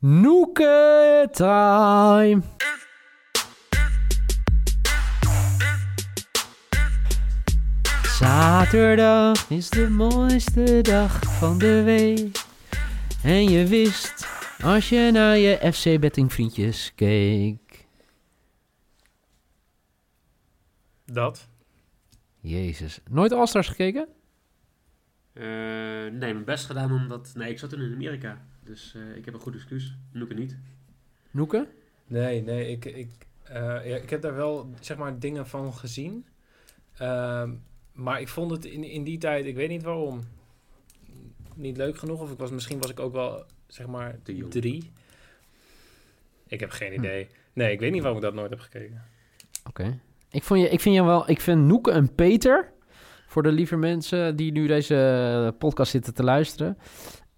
Noeke 0.00 1.28
time. 1.32 2.42
Zaterdag 8.02 9.50
is 9.50 9.70
de 9.70 9.88
mooiste 9.88 10.80
dag 10.82 11.38
van 11.38 11.58
de 11.58 11.82
week. 11.82 12.44
En 13.22 13.50
je 13.50 13.66
wist 13.66 14.26
als 14.62 14.88
je 14.88 15.10
naar 15.12 15.36
je 15.36 15.72
FC 15.72 16.00
Betting 16.00 16.32
vriendjes 16.32 16.92
keek. 16.94 17.86
Dat? 21.04 21.48
Jezus. 22.40 23.00
Nooit 23.10 23.32
All-Stars 23.32 23.68
gekeken? 23.68 24.08
Eh, 25.32 25.44
nee, 25.44 26.10
mijn 26.18 26.44
best 26.44 26.66
gedaan 26.66 26.92
omdat... 26.92 27.32
Nee, 27.34 27.50
ik 27.50 27.58
zat 27.58 27.70
toen 27.70 27.80
in 27.80 27.92
Amerika. 27.92 28.46
Dus 28.68 28.94
eh, 28.94 29.16
ik 29.16 29.24
heb 29.24 29.34
een 29.34 29.40
goed 29.40 29.54
excuus. 29.54 29.94
Noek 30.12 30.28
het 30.28 30.38
niet. 30.38 30.56
Noeke? 31.30 31.66
Nee, 32.06 32.42
nee, 32.42 32.68
ik, 32.70 32.84
ik, 32.84 33.10
eh, 33.42 33.54
ja, 33.62 33.96
ik 33.96 34.10
heb 34.10 34.22
daar 34.22 34.34
wel 34.34 34.70
zeg 34.80 34.96
maar 34.96 35.18
dingen 35.18 35.46
van 35.46 35.74
gezien. 35.74 36.26
Ehm, 36.98 37.54
maar 37.92 38.20
ik 38.20 38.28
vond 38.28 38.50
het 38.50 38.64
in, 38.64 38.84
in 38.84 39.04
die 39.04 39.18
tijd, 39.18 39.46
ik 39.46 39.54
weet 39.54 39.68
niet 39.68 39.82
waarom, 39.82 40.20
niet 41.54 41.76
leuk 41.76 41.98
genoeg. 41.98 42.20
Of 42.20 42.30
ik 42.32 42.38
was, 42.38 42.50
misschien 42.50 42.78
was 42.78 42.90
ik 42.90 43.00
ook 43.00 43.12
wel, 43.12 43.44
zeg 43.66 43.86
maar, 43.86 44.18
drie. 44.48 44.90
Ik 46.46 46.60
heb 46.60 46.70
geen 46.70 46.92
Hm. 46.92 46.98
idee. 46.98 47.28
Nee, 47.52 47.72
ik 47.72 47.80
weet 47.80 47.92
niet 47.92 48.00
waarom 48.02 48.18
ik 48.18 48.24
dat 48.24 48.34
nooit 48.34 48.50
heb 48.50 48.60
gekeken. 48.60 49.02
Oké. 49.68 50.00
Ik, 50.30 50.42
vond 50.42 50.60
je, 50.60 50.68
ik 50.68 50.80
vind 50.80 50.94
je 50.94 51.04
wel, 51.04 51.30
ik 51.30 51.40
vind 51.40 51.60
Noeke 51.66 51.90
een 51.90 52.14
Peter. 52.14 52.72
Voor 53.26 53.42
de 53.42 53.52
lieve 53.52 53.76
mensen 53.76 54.36
die 54.36 54.52
nu 54.52 54.66
deze 54.66 55.54
podcast 55.58 55.90
zitten 55.90 56.14
te 56.14 56.22
luisteren. 56.22 56.78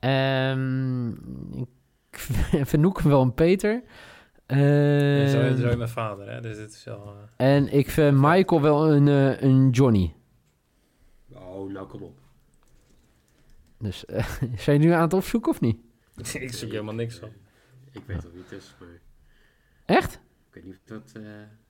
Ehm, 0.01 1.09
ik 2.53 2.67
vind 2.69 2.83
Noeke 2.83 3.09
wel 3.09 3.23
een 3.23 3.35
Peter. 3.35 3.83
En 4.47 5.29
zo, 5.31 5.41
Ehm, 5.41 5.57
zo 5.57 5.69
is 5.69 5.77
mijn 5.77 5.89
vader, 5.89 6.31
hè. 6.33 6.41
Dus 6.41 6.59
het 6.59 6.73
is 6.73 6.85
wel... 6.85 7.15
eh, 7.37 7.55
en 7.55 7.73
ik 7.73 7.91
vind 7.91 8.16
Michael 8.21 8.61
wel 8.63 8.93
een, 8.93 9.09
eh, 9.09 9.41
een 9.41 9.71
Johnny. 9.71 10.15
Oh, 11.33 11.73
nou 11.73 11.87
kom 11.87 12.02
op. 12.02 12.19
Dus 13.79 14.05
eh, 14.05 14.24
zijn 14.57 14.80
je 14.80 14.87
nu 14.87 14.93
aan 14.93 15.02
het 15.02 15.13
opzoeken 15.13 15.51
of 15.52 15.61
niet? 15.61 15.77
ik 16.35 16.52
zoek 16.52 16.71
helemaal 16.71 16.95
niks 16.95 17.21
op. 17.21 17.30
Ik 17.93 18.02
weet 18.07 18.23
wel 18.23 18.33
wie 18.33 18.43
het 18.49 18.52
is, 18.52 18.74
maar 18.80 18.89
Echt? 19.96 20.15
ik 20.15 20.55
weet 20.55 20.65
niet 20.65 20.74
of 20.74 20.80
dat... 20.85 21.13
eh, 21.15 21.23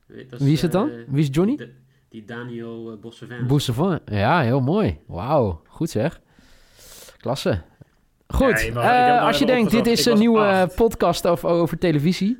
weet- 0.06 0.30
dat 0.30 0.41
Wie 0.41 0.52
is 0.52 0.62
het 0.62 0.72
dan? 0.72 0.91
Wie 1.08 1.22
is 1.22 1.28
Johnny? 1.30 1.56
de- 1.56 1.74
die 2.08 2.24
Daniel 2.24 2.92
uh, 2.92 2.98
Bossevin. 3.00 3.47
Boesevan. 3.47 4.00
Ja, 4.04 4.41
heel 4.41 4.60
mooi. 4.60 4.98
Wauw, 5.06 5.62
goed 5.66 5.91
zeg. 5.91 6.20
Klasse. 7.16 7.62
Goed, 8.32 8.70
eh, 8.74 9.22
als 9.26 9.38
je 9.38 9.46
denkt, 9.46 9.70
dit 9.70 9.86
is 9.86 10.06
ik 10.06 10.12
een 10.12 10.18
nieuwe 10.18 10.40
acht. 10.40 10.74
podcast 10.74 11.26
over, 11.26 11.48
over 11.48 11.78
televisie. 11.78 12.38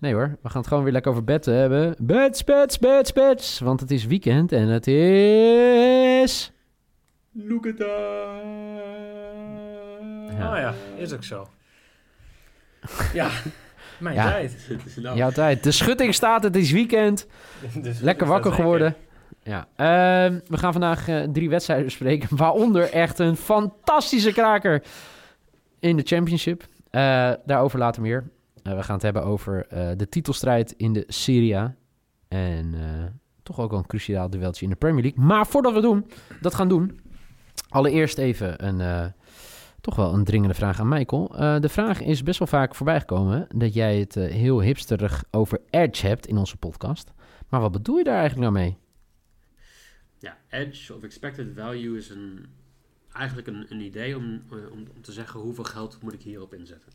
Nee 0.00 0.12
hoor, 0.14 0.36
we 0.42 0.48
gaan 0.48 0.58
het 0.60 0.66
gewoon 0.68 0.82
weer 0.84 0.92
lekker 0.92 1.10
over 1.10 1.24
betten 1.24 1.54
hebben. 1.54 1.94
Bets, 1.98 2.44
bets, 2.44 2.78
bets, 2.78 3.12
bets. 3.12 3.58
Want 3.60 3.80
het 3.80 3.90
is 3.90 4.06
weekend 4.06 4.52
en 4.52 4.68
het 4.68 4.86
is... 4.86 6.52
Look 7.32 7.66
at 7.66 7.74
Ja. 10.38 10.52
Oh 10.52 10.58
ja, 10.58 10.74
is 10.96 11.12
ook 11.12 11.24
zo. 11.24 11.48
Ja, 13.12 13.28
mijn 13.98 14.14
Ja. 14.14 14.30
tijd. 14.30 14.56
nou, 14.96 15.16
Jouw 15.16 15.30
tijd. 15.30 15.64
De 15.64 15.70
schutting 15.70 16.14
staat, 16.14 16.42
het 16.42 16.56
is 16.56 16.70
weekend. 16.70 17.26
Dus 17.82 18.00
Lekker 18.00 18.26
wakker 18.26 18.52
geworden. 18.52 18.94
Ja. 19.42 19.66
Ehm, 19.76 20.38
we 20.46 20.56
gaan 20.56 20.72
vandaag 20.72 21.08
eh, 21.08 21.22
drie 21.32 21.48
wedstrijden 21.50 21.84
bespreken. 21.86 22.36
Waaronder 22.36 22.90
echt 22.92 23.18
een 23.18 23.36
fantastische 23.36 24.32
kraker 24.32 24.82
in 25.80 25.96
de 25.96 26.02
championship. 26.02 26.66
Eh, 26.90 27.32
daarover 27.44 27.78
later 27.78 28.02
meer. 28.02 28.30
Eh, 28.62 28.76
we 28.76 28.82
gaan 28.82 28.94
het 28.94 29.02
hebben 29.02 29.24
over 29.24 29.66
eh, 29.66 29.90
de 29.96 30.08
titelstrijd 30.08 30.72
in 30.72 30.92
de 30.92 31.04
Serie 31.06 31.56
A. 31.56 31.74
En 32.28 32.74
toch 33.42 33.60
ook 33.60 33.70
wel 33.70 33.78
een 33.78 33.86
cruciaal 33.86 34.30
dueltje 34.30 34.64
in 34.64 34.70
de 34.70 34.76
Premier 34.76 35.02
League. 35.02 35.24
Maar 35.24 35.46
voordat 35.46 35.72
we 35.72 35.80
doen, 35.80 36.10
dat 36.40 36.54
gaan 36.54 36.68
doen... 36.68 37.00
Allereerst 37.68 38.18
even 38.18 38.66
een, 38.66 39.12
toch 39.80 39.96
wel 39.96 40.14
een 40.14 40.24
dringende 40.24 40.54
vraag 40.54 40.80
aan 40.80 40.88
Michael. 40.88 41.28
De 41.60 41.68
vraag 41.68 42.00
is 42.00 42.22
best 42.22 42.38
wel 42.38 42.48
vaak 42.48 42.74
voorbijgekomen... 42.74 43.46
dat 43.54 43.74
jij 43.74 43.98
het 43.98 44.14
heel 44.14 44.60
hipsterig 44.60 45.24
over 45.30 45.60
Edge 45.70 46.06
hebt 46.06 46.26
in 46.26 46.36
onze 46.36 46.56
podcast. 46.56 47.12
Maar 47.48 47.60
wat 47.60 47.72
bedoel 47.72 47.96
je 47.96 48.04
daar 48.04 48.18
eigenlijk 48.18 48.50
nou 48.50 48.64
mee? 48.64 48.76
Ja, 50.18 50.36
edge 50.48 50.94
of 50.94 51.02
expected 51.02 51.48
value 51.54 51.96
is 51.96 52.10
een, 52.10 52.46
eigenlijk 53.12 53.46
een, 53.48 53.66
een 53.68 53.80
idee 53.80 54.16
om, 54.16 54.42
eh, 54.50 54.70
om, 54.72 54.86
om 54.94 55.02
te 55.02 55.12
zeggen 55.12 55.40
hoeveel 55.40 55.64
geld 55.64 56.02
moet 56.02 56.12
ik 56.12 56.22
hierop 56.22 56.54
inzetten. 56.54 56.92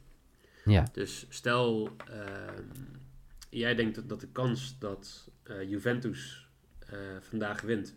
Ja, 0.66 0.88
Dus 0.94 1.26
stel, 1.30 1.90
ehm, 2.12 2.64
jij 3.50 3.76
denkt 3.76 3.96
dat- 3.96 4.10
dat 4.10 4.20
de 4.20 4.28
kans 4.28 4.76
dat 4.80 5.30
eh, 5.44 5.70
Juventus 5.70 6.48
eh, 6.80 6.98
vandaag 7.22 7.62
wint 7.62 7.96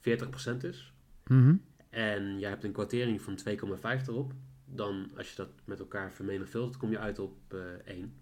40% 0.00 0.64
is. 0.64 0.92
Mhm. 1.26 1.54
En 1.90 2.38
jij 2.38 2.48
hebt 2.50 2.64
een 2.64 2.72
kwartering 2.72 3.20
van 3.22 3.36
2,5 3.36 4.06
erop. 4.08 4.32
Dan, 4.64 5.10
als 5.16 5.30
je 5.30 5.36
dat 5.36 5.48
met 5.64 5.78
elkaar 5.78 6.12
vermenigvuldigt, 6.12 6.76
kom 6.76 6.90
je 6.90 6.98
uit 6.98 7.18
op 7.18 7.36
eh 7.48 7.58
1. 7.94 8.12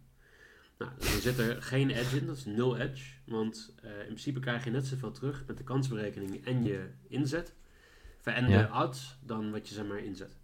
Nou, 0.79 0.91
dan 0.99 1.09
zit 1.21 1.39
er 1.39 1.62
geen 1.62 1.91
edge 1.91 2.17
in, 2.17 2.27
dat 2.27 2.37
is 2.37 2.45
nul 2.45 2.77
edge. 2.77 3.12
Want 3.25 3.75
in 3.83 4.05
principe 4.06 4.41
krijg 4.41 4.65
je 4.65 4.71
net 4.71 4.87
zoveel 4.87 5.11
terug 5.12 5.45
met 5.47 5.56
de 5.59 5.65
kansberekening 5.65 6.45
en 6.47 6.65
je 6.65 6.89
inzet. 7.09 7.55
En 8.34 8.48
Ja. 8.48 8.82
odds 8.84 9.19
dan 9.22 9.50
wat 9.50 9.69
je 9.69 9.75
zeg 9.75 9.87
maar 9.87 9.98
inzet. 9.98 10.37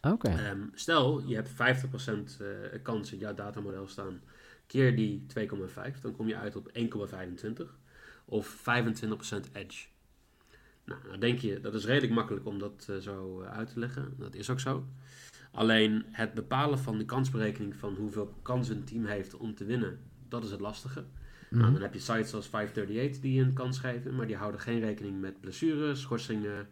oké. 0.00 0.28
Ehm, 0.28 0.60
stel, 0.74 1.22
je 1.26 1.34
hebt 1.34 1.48
50% 1.48 2.40
eh, 2.40 2.48
kans 2.82 3.12
in 3.12 3.18
jouw 3.18 3.34
datamodel 3.34 3.86
staan. 3.88 4.20
Keer 4.66 4.96
die 4.96 5.26
2,5, 5.26 6.00
dan 6.00 6.16
kom 6.16 6.28
je 6.28 6.36
uit 6.36 6.56
op 6.56 6.70
1,25 6.72 7.78
of 8.24 8.46
25% 8.46 9.50
edge. 9.52 9.86
Nou, 10.84 11.00
dan 11.10 11.20
denk 11.20 11.38
je, 11.38 11.60
dat 11.60 11.74
is 11.74 11.84
redelijk 11.84 12.12
makkelijk 12.12 12.46
om 12.46 12.58
dat 12.58 12.86
eh, 12.90 12.96
zo 12.96 13.40
eh, 13.42 13.50
uit 13.50 13.72
te 13.72 13.78
leggen. 13.78 14.14
Dat 14.18 14.34
is 14.34 14.50
ook 14.50 14.60
zo. 14.60 14.86
Alleen 15.52 16.04
het 16.10 16.34
bepalen 16.34 16.78
van 16.78 16.98
de 16.98 17.04
kansberekening 17.04 17.76
van 17.76 17.94
hoeveel 17.94 18.34
kans 18.42 18.68
een 18.68 18.84
team 18.84 19.04
heeft 19.04 19.34
om 19.36 19.54
te 19.54 19.64
winnen, 19.64 19.98
dat 20.28 20.44
is 20.44 20.50
het 20.50 20.60
lastige. 20.60 21.04
Nou, 21.50 21.62
Mhm. 21.64 21.72
dan 21.72 21.82
heb 21.82 21.92
je 21.92 21.98
sites 22.00 22.34
als 22.34 22.48
538 22.48 23.20
die 23.20 23.42
een 23.42 23.52
kans 23.52 23.78
geven, 23.78 24.14
maar 24.14 24.26
die 24.26 24.36
houden 24.36 24.60
geen 24.60 24.80
rekening 24.80 25.20
met 25.20 25.40
blessures, 25.40 26.00
schorsingen, 26.00 26.68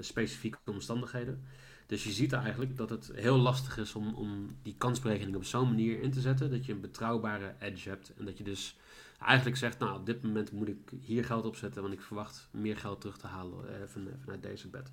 specifieke 0.00 0.58
omstandigheden. 0.64 1.44
Dus 1.86 2.04
je 2.04 2.10
ziet 2.10 2.32
eigenlijk 2.32 2.76
dat 2.76 2.90
het 2.90 3.10
heel 3.14 3.36
lastig 3.36 3.78
is 3.78 3.94
om, 3.94 4.14
om 4.14 4.56
die 4.62 4.74
kansberekening 4.78 5.36
op 5.36 5.44
zo'n 5.44 5.68
manier 5.68 6.00
in 6.00 6.10
te 6.10 6.20
zetten 6.20 6.50
dat 6.50 6.66
je 6.66 6.72
een 6.72 6.80
betrouwbare 6.80 7.54
edge 7.58 7.88
hebt. 7.88 8.12
En 8.18 8.24
dat 8.24 8.38
je 8.38 8.44
dus 8.44 8.76
eigenlijk 9.18 9.56
zegt, 9.56 9.78
nou 9.78 9.98
op 9.98 10.06
dit 10.06 10.22
moment 10.22 10.52
moet 10.52 10.68
ik 10.68 10.92
hier 11.00 11.24
geld 11.24 11.44
opzetten, 11.44 11.82
want 11.82 11.94
ik 11.94 12.00
verwacht 12.00 12.48
meer 12.50 12.76
geld 12.76 13.00
terug 13.00 13.16
te 13.18 13.26
halen 13.26 13.68
eh, 13.68 13.86
van, 13.86 14.08
vanuit 14.20 14.42
deze 14.42 14.68
bed. 14.68 14.92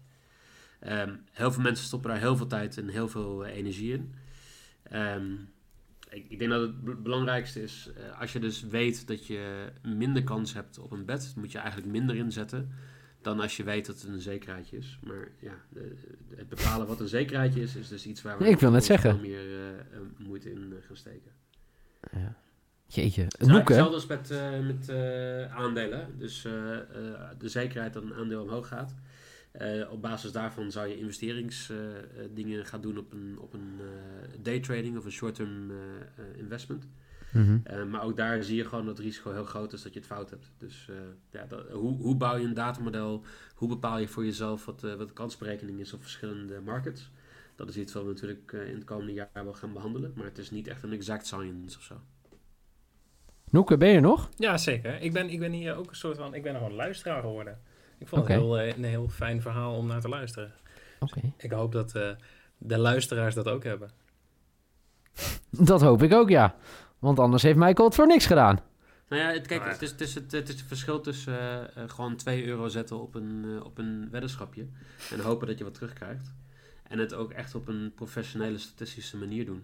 Ehm, 0.80 1.16
heel 1.32 1.52
veel 1.52 1.64
mensen 1.64 1.86
stoppen 1.86 2.10
daar 2.10 2.20
heel 2.20 2.38
veel 2.38 2.48
tijd 2.48 2.78
en 2.78 2.88
heel 2.88 3.08
veel 3.08 3.46
eh, 3.46 3.56
energie 3.56 3.94
in. 3.94 4.14
Ehm, 4.84 5.36
ik, 6.10 6.40
denk 6.40 6.52
dat 6.52 6.62
het 6.62 6.84
be- 6.84 6.96
belangrijkste 6.96 7.62
is, 7.62 7.92
eh, 7.96 8.20
als 8.20 8.34
je 8.34 8.40
dus 8.40 8.64
weet 8.64 9.08
dat 9.08 9.28
je 9.28 9.72
minder 9.84 10.24
kans 10.24 10.54
hebt 10.54 10.80
op 10.80 10.92
een 10.92 11.06
bed, 11.06 11.34
moet 11.36 11.52
je 11.52 11.58
eigenlijk 11.58 11.92
minder 11.92 12.16
inzetten 12.16 12.72
dan 13.22 13.40
als 13.40 13.58
je 13.58 13.64
weet 13.64 13.86
dat 13.86 14.02
het 14.02 14.10
een 14.12 14.20
zekerheidje 14.20 14.78
is. 14.78 15.00
Maar 15.04 15.28
ja, 15.40 15.54
de- 15.70 15.96
het 16.36 16.50
bepalen 16.50 16.88
wat 16.88 17.00
een 17.00 17.08
zekerheidje 17.08 17.62
is, 17.62 17.76
is 17.76 17.88
dus 17.88 18.06
iets 18.06 18.22
waar 18.22 18.38
we 18.38 18.48
Ik 18.48 18.60
wil 18.60 18.72
net 18.72 18.86
zeggen. 18.86 19.22
meer 19.22 19.40
eh, 19.40 19.70
eh, 19.80 20.02
moeite 20.18 20.52
in 20.52 20.74
eh, 20.80 20.86
gaan 20.88 20.96
steken. 20.96 21.32
Ja. 22.12 22.36
Jeetje, 22.92 23.22
Het 23.24 23.34
is 23.42 23.48
eigenlijk 23.48 23.70
Noeke. 23.70 23.74
hetzelfde 23.74 23.96
als 23.96 24.06
met, 24.08 24.30
eh, 24.32 24.60
met 24.60 24.90
aandelen. 25.52 26.18
Dus 26.18 26.42
de 27.38 27.48
zekerheid 27.50 27.94
dat 27.94 28.04
een 28.04 28.14
aandeel 28.14 28.42
omhoog 28.44 28.68
gaat. 28.68 28.96
Op 29.90 30.02
basis 30.02 30.32
daarvan 30.32 30.72
zou 30.72 30.88
je 30.88 30.98
investeringsdingen 30.98 32.66
gaan 32.66 32.82
doen 32.82 32.98
op 32.98 33.14
een, 33.14 33.38
op 33.40 33.54
een 33.54 33.80
daytrading 34.42 34.98
of 34.98 35.06
een 35.06 35.12
short-term 35.12 35.72
eh, 35.72 36.40
Mhm. 37.32 37.58
Eh, 37.64 37.84
maar 37.84 38.04
ook 38.04 38.18
daar 38.18 38.44
zie 38.44 38.56
je 38.56 38.66
gewoon 38.66 38.86
dat 38.86 38.98
het 38.98 39.06
risico 39.06 39.32
heel 39.32 39.46
groot 39.46 39.74
is 39.74 39.82
dat 39.82 39.94
je 39.94 40.00
het 40.00 40.08
fout 40.08 40.30
hebt. 40.30 40.52
Dus 40.58 40.88
eh, 40.90 40.96
ja, 41.32 41.46
dat, 41.46 41.70
hoe, 41.70 41.98
hoe 41.98 42.16
bouw 42.16 42.36
je 42.36 42.46
een 42.46 42.54
datamodel? 42.54 43.24
Hoe 43.56 43.68
bepaal 43.68 43.98
je 43.98 44.08
voor 44.08 44.26
jezelf 44.26 44.66
wat, 44.66 44.84
eh, 44.84 44.94
wat 44.94 45.08
de 45.08 45.14
kansberekening 45.14 45.80
is 45.80 45.94
op 45.94 46.02
verschillende 46.02 46.62
markets? 46.62 47.12
Dat 47.60 47.70
is 47.70 47.78
iets 47.78 47.94
wat 47.94 48.04
we 48.04 48.10
natuurlijk 48.10 48.54
eh, 48.54 48.68
in 48.68 48.76
het 48.76 48.84
komende 48.84 49.14
jaar 49.14 49.30
wel 49.34 49.54
gaan 49.54 49.74
behandelen. 49.74 50.14
Maar 50.16 50.26
het 50.26 50.38
is 50.38 50.52
niet 50.52 50.68
echt 50.68 50.84
een 50.84 50.92
exact 50.92 51.26
science 51.26 51.78
of 51.78 51.84
zo. 51.84 51.96
Noeke, 53.50 53.78
ben 53.78 53.90
je 53.90 54.00
nog? 54.00 54.30
Ja, 54.36 54.58
zeker. 54.58 55.02
Ik 55.02 55.14
ben, 55.14 55.30
ik 55.30 55.40
ben 55.40 55.52
hier 55.52 55.76
ook 55.76 55.90
een 55.90 55.96
soort 55.96 56.18
van... 56.18 56.34
Ik 56.34 56.44
ben 56.44 56.54
nog 56.54 56.66
een 56.66 56.74
luisteraar 56.74 57.22
geworden. 57.22 57.60
Ik 57.98 58.08
vond 58.08 58.28
het 58.28 58.38
heel, 58.38 58.60
een 58.60 58.84
heel 58.84 59.08
fijn 59.08 59.42
verhaal 59.42 59.76
om 59.76 59.88
naar 59.88 60.02
te 60.02 60.10
luisteren. 60.10 60.54
Oké. 61.00 61.34
Ik 61.38 61.52
hoop 61.52 61.72
dat 61.72 61.96
eh, 61.96 62.10
de 62.58 62.78
luisteraars 62.78 63.36
dat 63.36 63.48
ook 63.48 63.64
hebben. 63.64 63.92
Dat 65.50 65.82
hoop 65.82 66.04
ik 66.04 66.14
ook, 66.14 66.30
ja. 66.30 66.56
Want 67.00 67.20
anders 67.20 67.44
heeft 67.44 67.58
Michael 67.58 67.88
het 67.88 67.96
voor 67.96 68.08
niks 68.08 68.26
gedaan. 68.26 68.60
Nou 69.10 69.22
ja, 69.22 69.32
het, 69.32 69.48
kijk, 69.48 69.62
Maar- 69.62 69.70
het 69.70 69.82
is, 69.82 69.92
het, 69.92 70.02
is 70.02 70.16
het, 70.16 70.32
het 70.32 70.50
is 70.50 70.56
het 70.60 70.68
verschil 70.68 71.02
tussen 71.02 71.40
eh, 71.40 71.84
eh, 71.84 71.90
gewoon 71.90 72.16
2 72.16 72.46
euro 72.46 72.68
zetten 72.68 73.00
op 73.02 73.16
een, 73.16 73.46
eh, 73.46 73.66
op 73.66 73.78
een 73.78 74.08
weddenschapje 74.12 74.68
en 75.12 75.20
hopen 75.20 75.48
dat 75.48 75.58
je 75.58 75.64
wat 75.64 75.74
terugkrijgt. 75.74 76.32
En 76.84 77.00
het 77.00 77.14
ook 77.14 77.32
echt 77.32 77.56
op 77.56 77.68
een 77.68 77.92
professionele, 77.96 78.58
statistische 78.58 79.18
manier 79.18 79.46
doen. 79.46 79.64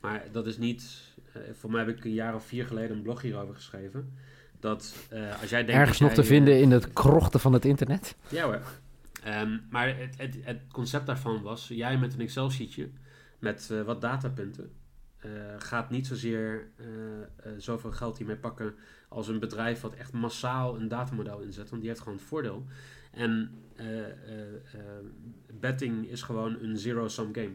Maar 0.00 0.22
dat 0.32 0.46
is 0.46 0.58
niet... 0.58 0.84
eh, 1.32 1.40
voor 1.58 1.70
mij 1.70 1.84
heb 1.84 1.96
ik 1.96 2.04
een 2.04 2.12
jaar 2.12 2.34
of 2.34 2.46
vier 2.46 2.66
geleden 2.66 2.96
een 2.96 3.02
blog 3.02 3.22
hierover 3.22 3.54
geschreven. 3.54 4.12
Dat 4.60 4.94
eh, 5.10 5.40
als 5.40 5.50
jij 5.50 5.64
denkt... 5.64 5.80
Ergens 5.80 6.00
nog 6.00 6.12
te 6.12 6.24
vinden 6.24 6.60
in 6.60 6.70
het 6.70 6.92
krochten 6.92 7.40
van 7.40 7.52
het 7.52 7.64
internet. 7.64 8.16
Ja 8.28 8.44
hoor. 8.44 8.60
Ehm, 9.24 9.58
maar 9.70 9.96
het, 9.98 10.14
het, 10.16 10.36
het 10.42 10.60
concept 10.72 11.06
daarvan 11.06 11.42
was, 11.42 11.68
jij 11.68 11.98
met 11.98 12.14
een 12.14 12.20
Excel-sheetje 12.20 12.90
met 13.38 13.68
eh, 13.72 13.82
wat 13.82 14.00
datapunten 14.00 14.72
gaat 15.58 15.90
niet 15.90 16.06
zozeer 16.06 16.68
eh, 16.76 17.22
eh, 17.22 17.28
zoveel 17.58 17.92
geld 17.92 18.18
hiermee 18.18 18.36
pakken 18.36 18.74
als 19.08 19.28
een 19.28 19.38
bedrijf 19.38 19.80
wat 19.80 19.94
echt 19.94 20.12
massaal 20.12 20.76
een 20.76 20.88
datamodel 20.88 21.40
inzet, 21.40 21.68
want 21.68 21.80
die 21.80 21.90
heeft 21.90 22.02
gewoon 22.02 22.18
het 22.18 22.26
voordeel. 22.26 22.66
En 23.10 23.50
eh, 23.76 24.06
eh, 24.06 24.54
eh, 24.54 25.04
betting 25.60 26.08
is 26.08 26.22
gewoon 26.22 26.62
een 26.62 26.78
zero-sum 26.78 27.34
game. 27.34 27.54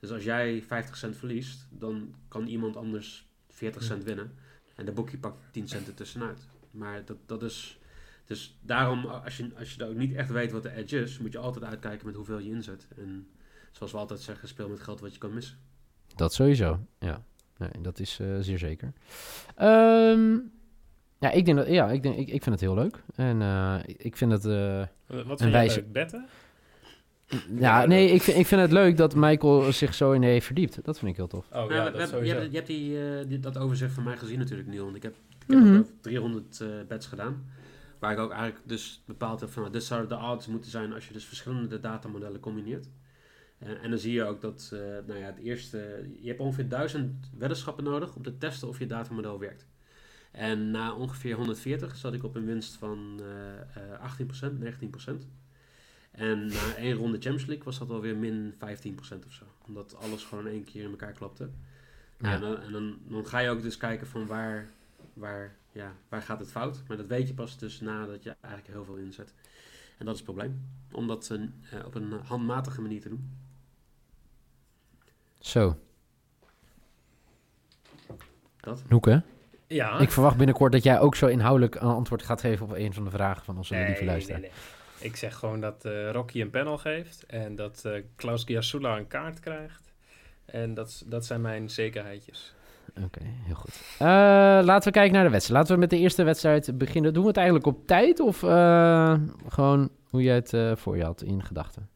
Dus 0.00 0.10
als 0.10 0.24
jij 0.24 0.62
50 0.62 0.96
cent 0.96 1.16
verliest, 1.16 1.66
dan 1.70 2.14
kan 2.28 2.46
iemand 2.46 2.76
anders 2.76 3.28
40 3.48 3.82
cent 3.82 4.04
winnen. 4.04 4.32
En 4.74 4.84
de 4.84 4.92
boekje 4.92 5.18
pakt 5.18 5.52
10 5.52 5.68
cent 5.68 5.86
ertussenuit. 5.86 6.48
Maar 6.70 7.04
dat, 7.04 7.16
dat 7.26 7.42
is... 7.42 7.78
Dus 8.24 8.58
daarom, 8.60 9.04
als 9.06 9.36
je, 9.36 9.50
als 9.58 9.74
je 9.74 9.84
ook 9.84 9.96
niet 9.96 10.14
echt 10.14 10.30
weet 10.30 10.52
wat 10.52 10.62
de 10.62 10.72
edge 10.72 11.00
is, 11.00 11.18
moet 11.18 11.32
je 11.32 11.38
altijd 11.38 11.64
uitkijken 11.64 12.06
met 12.06 12.14
hoeveel 12.14 12.38
je 12.38 12.50
inzet. 12.50 12.88
En 12.96 13.28
zoals 13.72 13.92
we 13.92 13.98
altijd 13.98 14.20
zeggen, 14.20 14.48
speel 14.48 14.68
met 14.68 14.80
geld 14.80 15.00
wat 15.00 15.12
je 15.12 15.18
kan 15.18 15.34
missen. 15.34 15.58
Dat 16.18 16.32
sowieso, 16.34 16.78
ja. 16.98 17.22
Nee, 17.58 17.70
dat 17.80 17.98
is 17.98 18.18
eh, 18.20 18.26
zeer 18.40 18.58
zeker. 18.58 18.92
Ehm, 19.56 20.32
ja, 21.18 21.30
ik, 21.30 21.44
denk 21.44 21.56
dat, 21.56 21.66
ja 21.68 21.90
ik, 21.90 22.02
denk, 22.02 22.16
ik, 22.16 22.28
ik 22.28 22.42
vind 22.42 22.54
het 22.54 22.60
heel 22.60 22.74
leuk. 22.74 23.02
En 23.14 23.42
eh, 23.42 23.74
ik- 23.86 24.16
vind 24.16 24.32
het... 24.32 24.44
eh, 24.44 24.82
Wat 25.26 25.40
vind 25.40 25.52
wijze- 25.52 25.80
leuk? 25.80 25.92
Betten? 25.92 26.26
ja, 27.58 27.86
nee, 27.86 28.10
ik 28.10 28.22
vind, 28.22 28.38
ik 28.38 28.46
vind 28.46 28.60
het 28.60 28.72
leuk 28.72 28.96
dat 28.96 29.14
Michael 29.14 29.72
zich 29.72 29.94
zo 29.94 30.12
in 30.12 30.22
heeft 30.22 30.46
verdiept. 30.46 30.84
Dat 30.84 30.98
vind 30.98 31.10
ik 31.10 31.16
heel 31.16 31.26
tof. 31.26 31.46
Oh 31.46 31.52
Nou, 31.52 31.74
ja, 31.74 31.84
we- 31.84 31.90
dat 31.90 32.00
we- 32.00 32.06
sowieso. 32.16 32.34
je 32.34 32.40
hebt, 32.40 32.50
je 32.50 32.56
hebt 32.56 32.66
die, 32.68 33.18
eh, 33.20 33.28
die- 33.28 33.40
dat 33.40 33.58
overzicht 33.58 33.92
van 33.92 34.02
mij 34.04 34.16
gezien 34.16 34.38
natuurlijk, 34.38 34.68
Niel. 34.68 34.84
Want 34.84 34.96
ik 34.96 35.02
heb, 35.02 35.14
ik 35.46 35.46
heb 35.54 35.58
Mhm. 35.58 35.74
ook 35.74 35.80
over 35.80 35.92
300 36.00 36.60
eh 36.60 36.68
bets 36.88 37.06
gedaan. 37.06 37.44
Waar 37.98 38.12
ik 38.12 38.18
ook 38.18 38.30
eigenlijk 38.30 38.60
dus 38.68 39.02
bepaald 39.06 39.40
heb 39.40 39.50
van, 39.50 39.62
nou, 39.62 39.74
dit 39.74 39.84
zouden 39.84 40.18
de 40.18 40.24
odds 40.24 40.46
moeten 40.46 40.70
zijn 40.70 40.92
als 40.92 41.06
je 41.06 41.12
dus 41.12 41.24
verschillende 41.24 41.80
datamodellen 41.80 42.40
combineert. 42.40 42.88
Eh, 43.58 43.84
en 43.84 43.90
dan 43.90 43.98
zie 43.98 44.12
je 44.12 44.24
ook 44.24 44.40
dat, 44.40 44.70
eh, 44.72 44.80
nou 44.80 45.18
ja, 45.18 45.26
het 45.26 45.38
eerste, 45.38 46.08
je 46.20 46.28
hebt 46.28 46.40
ongeveer 46.40 46.68
1000 46.68 47.30
weddenschappen 47.38 47.84
nodig 47.84 48.14
om 48.14 48.22
te 48.22 48.38
testen 48.38 48.68
of 48.68 48.78
je 48.78 48.86
datamodel 48.86 49.38
werkt. 49.38 49.66
En 50.30 50.70
na 50.70 50.94
ongeveer 50.94 51.36
140 51.36 51.96
zat 51.96 52.14
ik 52.14 52.24
op 52.24 52.34
een 52.34 52.44
winst 52.44 52.74
van 52.74 53.20
eh, 53.20 53.92
eh, 53.92 54.00
18%, 54.00 54.58
19%. 54.58 55.26
En 56.10 56.46
na 56.46 56.74
één 56.76 56.94
ronde 56.94 57.18
Champions 57.18 57.46
League 57.46 57.64
was 57.64 57.78
dat 57.78 57.90
alweer 57.90 58.16
min 58.16 58.54
15% 58.54 59.26
of 59.26 59.32
zo. 59.32 59.44
Omdat 59.66 59.96
alles 59.96 60.24
gewoon 60.24 60.46
één 60.46 60.64
keer 60.64 60.82
in 60.82 60.90
elkaar 60.90 61.12
klapte. 61.12 61.50
Ja. 62.18 62.32
En, 62.32 62.40
dan, 62.40 62.60
en 62.60 62.72
dan, 62.72 62.98
dan 63.08 63.26
ga 63.26 63.38
je 63.38 63.50
ook 63.50 63.62
dus 63.62 63.76
kijken 63.76 64.06
van 64.06 64.26
waar, 64.26 64.68
waar, 65.12 65.56
ja, 65.72 65.94
waar 66.08 66.22
gaat 66.22 66.40
het 66.40 66.50
fout. 66.50 66.82
Maar 66.88 66.96
dat 66.96 67.06
weet 67.06 67.28
je 67.28 67.34
pas 67.34 67.58
dus 67.58 67.80
nadat 67.80 68.22
je 68.22 68.36
eigenlijk 68.40 68.74
heel 68.74 68.84
veel 68.84 68.96
inzet. 68.96 69.34
En 69.98 70.04
dat 70.04 70.14
is 70.14 70.20
het 70.20 70.30
probleem. 70.30 70.68
Om 70.92 71.06
dat 71.06 71.38
op 71.84 71.94
een 71.94 72.12
handmatige 72.12 72.80
manier 72.80 73.00
te 73.00 73.08
doen. 73.08 73.36
Zo, 75.38 75.76
Dat. 78.60 78.82
Noeke. 78.88 79.22
Ja. 79.66 79.98
Ik 79.98 80.10
verwacht 80.10 80.36
binnenkort 80.36 80.72
dat 80.72 80.82
jij 80.82 81.00
ook 81.00 81.14
zo 81.14 81.26
inhoudelijk 81.26 81.74
een 81.74 81.88
antwoord 81.88 82.22
gaat 82.22 82.40
geven 82.40 82.66
op 82.66 82.72
een 82.72 82.94
van 82.94 83.04
de 83.04 83.10
vragen 83.10 83.44
van 83.44 83.56
onze 83.56 83.74
lieve 83.74 83.90
nee, 83.92 84.04
luisteraar. 84.04 84.40
nee. 84.40 84.50
Ik 85.00 85.16
zeg 85.16 85.34
gewoon 85.34 85.60
dat 85.60 85.84
eh, 85.84 86.10
Rocky 86.10 86.40
een 86.40 86.50
panel 86.50 86.78
geeft 86.78 87.26
en 87.26 87.54
dat 87.54 87.84
eh, 87.84 88.02
Klaus 88.16 88.44
Giasula 88.44 88.96
een 88.96 89.06
kaart 89.06 89.40
krijgt. 89.40 89.92
En 90.44 90.74
dat, 90.74 91.02
dat 91.06 91.26
zijn 91.26 91.40
mijn 91.40 91.70
zekerheidjes. 91.70 92.54
Oké, 93.04 93.20
heel 93.22 93.54
goed. 93.54 93.80
Eh, 93.98 94.06
laten 94.64 94.92
we 94.92 94.98
kijken 94.98 95.14
naar 95.14 95.24
de 95.24 95.30
wedstrijd. 95.30 95.60
Laten 95.60 95.74
we 95.74 95.80
met 95.80 95.90
de 95.90 95.98
eerste 95.98 96.22
wedstrijd 96.22 96.78
beginnen. 96.78 97.12
Doen 97.12 97.22
we 97.22 97.28
het 97.28 97.36
eigenlijk 97.36 97.66
op 97.66 97.86
tijd 97.86 98.20
of 98.20 98.38
gewoon 99.48 99.90
hoe 100.10 100.22
jij 100.22 100.34
het 100.34 100.78
voor 100.78 100.96
je 100.96 101.04
had 101.04 101.22
in 101.22 101.44
gedachten? 101.44 101.88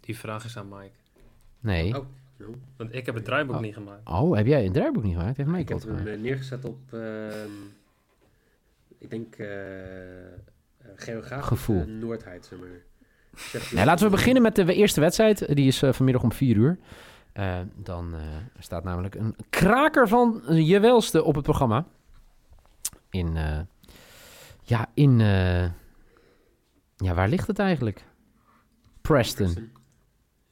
Die 0.00 0.18
vraag 0.18 0.44
is 0.44 0.56
aan 0.56 0.68
Mike. 0.68 0.99
Nee. 1.60 1.98
Oh. 1.98 2.06
Want 2.76 2.94
ik 2.94 3.06
heb 3.06 3.14
het 3.14 3.24
draaiboek 3.24 3.56
Oh. 3.56 3.60
niet 3.62 3.74
gemaakt. 3.74 4.08
Oh, 4.08 4.36
heb 4.36 4.46
jij 4.46 4.66
een 4.66 4.72
draaiboek 4.72 5.02
niet 5.02 5.16
gemaakt? 5.16 5.36
Heeft 5.36 5.48
mij 5.48 5.60
ik 5.60 5.68
heb 5.68 5.82
hem 5.82 6.06
eh, 6.06 6.18
neergezet 6.18 6.64
op, 6.64 6.78
ehm, 6.92 7.50
ik 8.98 9.10
denk, 9.10 9.34
eh, 9.34 9.48
geografisch 10.94 11.46
Gevoel. 11.46 11.84
Noordheid, 11.86 12.46
zeg 12.46 12.58
maar. 12.58 12.68
Nee, 13.72 13.84
laten 13.84 14.04
we 14.04 14.10
beginnen 14.10 14.42
met 14.42 14.54
de 14.56 14.74
eerste 14.74 15.00
wedstrijd. 15.00 15.54
Die 15.56 15.66
is 15.66 15.78
vanmiddag 15.78 16.22
om 16.22 16.32
4 16.32 16.56
uur. 16.56 16.78
Dan 17.76 18.14
staat 18.58 18.84
namelijk 18.84 19.14
een 19.14 19.36
kraker 19.50 20.08
van 20.08 20.42
je 20.46 20.80
welste 20.80 21.24
op 21.24 21.34
het 21.34 21.44
programma. 21.44 21.86
In, 23.10 23.36
ja, 24.62 24.86
in, 24.94 25.18
ja, 26.96 27.14
waar 27.14 27.28
ligt 27.28 27.46
het 27.46 27.58
eigenlijk? 27.58 28.04
Preston. 29.00 29.70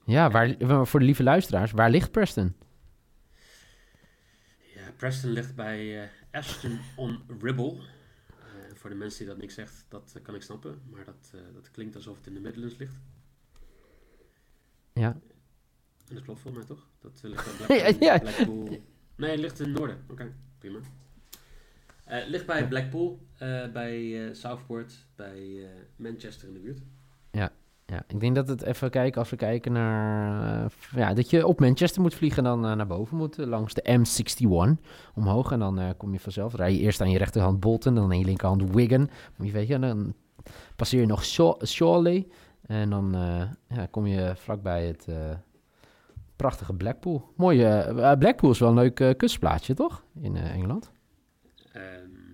Ja, 0.08 0.30
waar, 0.30 0.56
voor 0.86 1.00
de 1.00 1.06
lieve 1.06 1.22
luisteraars, 1.22 1.70
waar 1.72 1.90
ligt 1.90 2.10
Preston? 2.10 2.54
Ja, 4.74 4.90
Preston 4.96 5.30
ligt 5.30 5.54
bij 5.54 6.02
eh, 6.02 6.08
Ashton 6.30 6.78
on 6.96 7.22
Ribble. 7.40 7.72
Eh, 7.72 8.74
voor 8.74 8.90
de 8.90 8.96
mensen 8.96 9.18
die 9.18 9.28
dat 9.28 9.36
niks 9.36 9.54
zegt, 9.54 9.86
dat 9.88 10.12
eh, 10.16 10.22
kan 10.22 10.34
ik 10.34 10.42
snappen. 10.42 10.82
Maar 10.90 11.04
dat, 11.04 11.32
dat 11.54 11.70
klinkt 11.70 11.96
alsof 11.96 12.16
het 12.16 12.26
in 12.26 12.34
de 12.34 12.40
Midlands 12.40 12.76
ligt. 12.76 13.00
Ja, 14.92 15.12
En 16.08 16.14
dat 16.14 16.22
klopt 16.22 16.40
volgens 16.40 16.66
mij 16.66 16.76
toch? 16.76 16.88
Dat 17.00 17.20
ligt 17.22 17.44
bij 17.66 17.66
Blackpool. 17.66 18.08
ja. 18.08 18.18
Blackpool. 18.18 18.84
Nee, 19.16 19.30
het 19.30 19.40
ligt 19.40 19.60
in 19.60 19.68
het 19.68 19.78
noorden. 19.78 20.04
Oké, 20.10 20.34
prima. 20.58 20.78
Eh, 22.04 22.18
het 22.18 22.28
ligt 22.28 22.46
bij 22.46 22.68
Blackpool, 22.68 23.26
bij 23.72 24.28
Southport, 24.34 25.06
bij 25.16 25.68
Manchester 25.96 26.48
in 26.48 26.54
de 26.54 26.60
buurt. 26.60 26.80
Ja, 27.90 28.02
ik 28.08 28.20
denk 28.20 28.34
dat 28.34 28.48
het 28.48 28.62
even 28.62 28.90
kijken, 28.90 29.20
als 29.20 29.30
we 29.30 29.36
kijken 29.36 29.72
naar... 29.72 30.64
eh, 30.64 30.70
ja, 30.94 31.14
dat 31.14 31.30
je 31.30 31.46
op 31.46 31.60
Manchester 31.60 32.02
moet 32.02 32.14
vliegen 32.14 32.38
en 32.38 32.44
dan 32.44 32.66
eh, 32.66 32.76
naar 32.76 32.86
boven 32.86 33.16
moet, 33.16 33.38
eh, 33.38 33.46
langs 33.46 33.74
de 33.74 33.98
M61 33.98 34.82
omhoog. 35.14 35.52
En 35.52 35.58
dan 35.58 35.94
kom 35.96 36.12
je 36.12 36.20
vanzelf, 36.20 36.54
rij 36.54 36.72
je 36.72 36.78
eerst 36.78 37.00
aan 37.00 37.10
je 37.10 37.18
rechterhand 37.18 37.60
Bolton, 37.60 37.94
dan 37.94 38.10
aan 38.10 38.18
je 38.18 38.24
linkerhand 38.24 38.70
Wigan. 38.74 39.10
Moet 39.36 39.46
je 39.46 39.52
weet 39.52 39.68
je, 39.68 39.78
dan 39.78 40.14
passeer 40.76 41.00
je 41.00 41.06
nog 41.06 41.24
Shaw- 41.24 41.64
Shawley. 41.64 42.26
En 42.66 42.90
dan 42.90 43.16
ja, 43.68 43.86
kom 43.90 44.06
je 44.06 44.32
vlakbij 44.36 44.86
het 44.86 45.06
prachtige 46.36 46.74
Blackpool. 46.74 47.32
Mooie, 47.36 47.94
Blackpool 48.18 48.50
is 48.50 48.58
wel 48.58 48.68
een 48.68 48.92
leuk 48.94 49.14
kustplaatsje, 49.16 49.74
toch? 49.74 50.04
In 50.20 50.36
Engeland. 50.36 50.90
Ehm, 51.72 51.84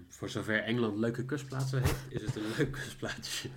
voor 0.08 0.28
zover 0.28 0.62
Engeland 0.62 0.96
leuke 0.96 1.24
kustplaatsen 1.24 1.80
heeft, 1.80 2.06
is 2.08 2.22
het 2.22 2.36
een 2.36 2.42
leuk 2.56 2.72
kustplaatsje. 2.72 3.48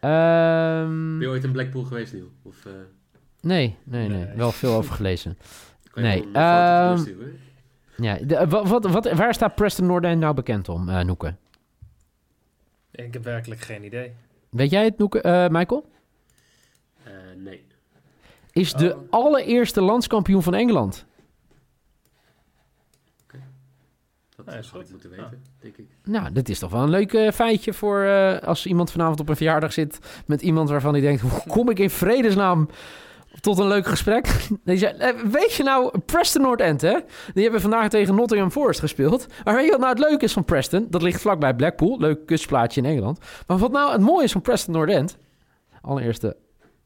Ehm, 0.00 1.18
Ben 1.18 1.20
je 1.20 1.28
ooit 1.28 1.44
in 1.44 1.52
Blackpool 1.52 1.82
geweest, 1.84 2.12
Niel? 2.12 2.30
Of, 2.42 2.66
eh, 2.66 2.72
nee, 3.40 3.76
nee, 3.84 4.08
nee, 4.08 4.24
Nee. 4.24 4.36
Wel 4.36 4.52
veel 4.52 4.74
over 4.74 4.94
gelezen. 4.94 5.38
kan 5.90 6.02
je 6.02 6.08
Nee, 6.08 6.22
een 6.26 6.34
ehm, 6.34 6.88
doorsturen? 6.88 7.38
Ja, 7.96 8.14
de, 8.22 8.46
wat, 8.48 8.68
wat, 8.68 8.84
wat, 8.84 9.12
waar 9.12 9.34
staat 9.34 9.54
Preston 9.54 9.86
North 9.86 10.04
End 10.04 10.20
nou 10.20 10.34
bekend 10.34 10.68
om, 10.68 10.88
eh 10.88 11.00
Noeke? 11.04 11.34
Ik 12.90 13.12
heb 13.12 13.24
werkelijk 13.24 13.60
geen 13.60 13.84
idee. 13.84 14.12
Weet 14.50 14.70
jij 14.70 14.84
het, 14.84 14.98
Noeke, 14.98 15.20
eh, 15.20 15.48
Michael? 15.48 15.90
Eh, 17.04 17.12
nee. 17.36 17.66
Is 18.52 18.72
de 18.72 18.94
Oh. 18.96 19.02
allereerste 19.10 19.80
landskampioen 19.80 20.42
van 20.42 20.54
Engeland. 20.54 21.06
Dat 24.44 24.54
Ja, 24.54 24.60
is 24.60 24.68
had 24.70 24.80
ik 24.80 24.90
moeten 24.90 25.10
Ja. 25.10 25.16
weten, 25.16 25.42
denk 25.60 25.76
ik. 25.76 25.86
Nou, 26.04 26.32
dat 26.32 26.48
is 26.48 26.58
toch 26.58 26.70
wel 26.70 26.82
een 26.82 26.90
leuk 26.90 27.12
eh, 27.12 27.32
feitje 27.32 27.72
voor 27.72 28.00
eh, 28.02 28.38
als 28.38 28.66
iemand 28.66 28.90
vanavond 28.90 29.20
op 29.20 29.28
een 29.28 29.36
verjaardag 29.36 29.72
zit 29.72 29.98
met 30.26 30.42
iemand 30.42 30.68
waarvan 30.70 30.92
hij 30.92 31.00
denkt, 31.02 31.20
hoe 31.30 31.42
kom 31.48 31.70
ik 31.70 31.78
in 31.78 31.90
vredesnaam 31.90 32.68
tot 33.40 33.58
een 33.58 33.66
leuk 33.68 33.86
gesprek? 33.86 34.26
Die 34.64 34.76
zei, 34.76 34.96
eh, 34.98 35.14
weet 35.24 35.52
je 35.52 35.62
nou, 35.62 35.98
Preston 35.98 36.42
North 36.42 36.60
End, 36.60 36.80
hè? 36.80 36.98
Die 37.34 37.42
hebben 37.42 37.60
vandaag 37.60 37.88
tegen 37.88 38.14
Nottingham 38.14 38.50
Forest 38.50 38.80
gespeeld. 38.80 39.26
Maar 39.44 39.54
weet 39.54 39.64
je 39.64 39.70
wat 39.70 39.80
nou 39.80 39.90
het 39.92 39.98
leuke 40.08 40.24
is 40.24 40.32
van 40.32 40.44
Preston? 40.44 40.86
Dat 40.90 41.02
ligt 41.02 41.20
vlakbij 41.20 41.54
Blackpool, 41.54 41.98
leuk 41.98 42.26
kustplaatsje 42.26 42.80
in 42.80 42.86
Engeland. 42.86 43.18
Maar 43.46 43.58
wat 43.58 43.72
nou 43.72 43.92
het 43.92 44.00
mooie 44.00 44.24
is 44.24 44.32
van 44.32 44.40
Preston 44.42 44.74
North 44.74 44.90
End? 44.90 45.16
Allereerste 45.80 46.36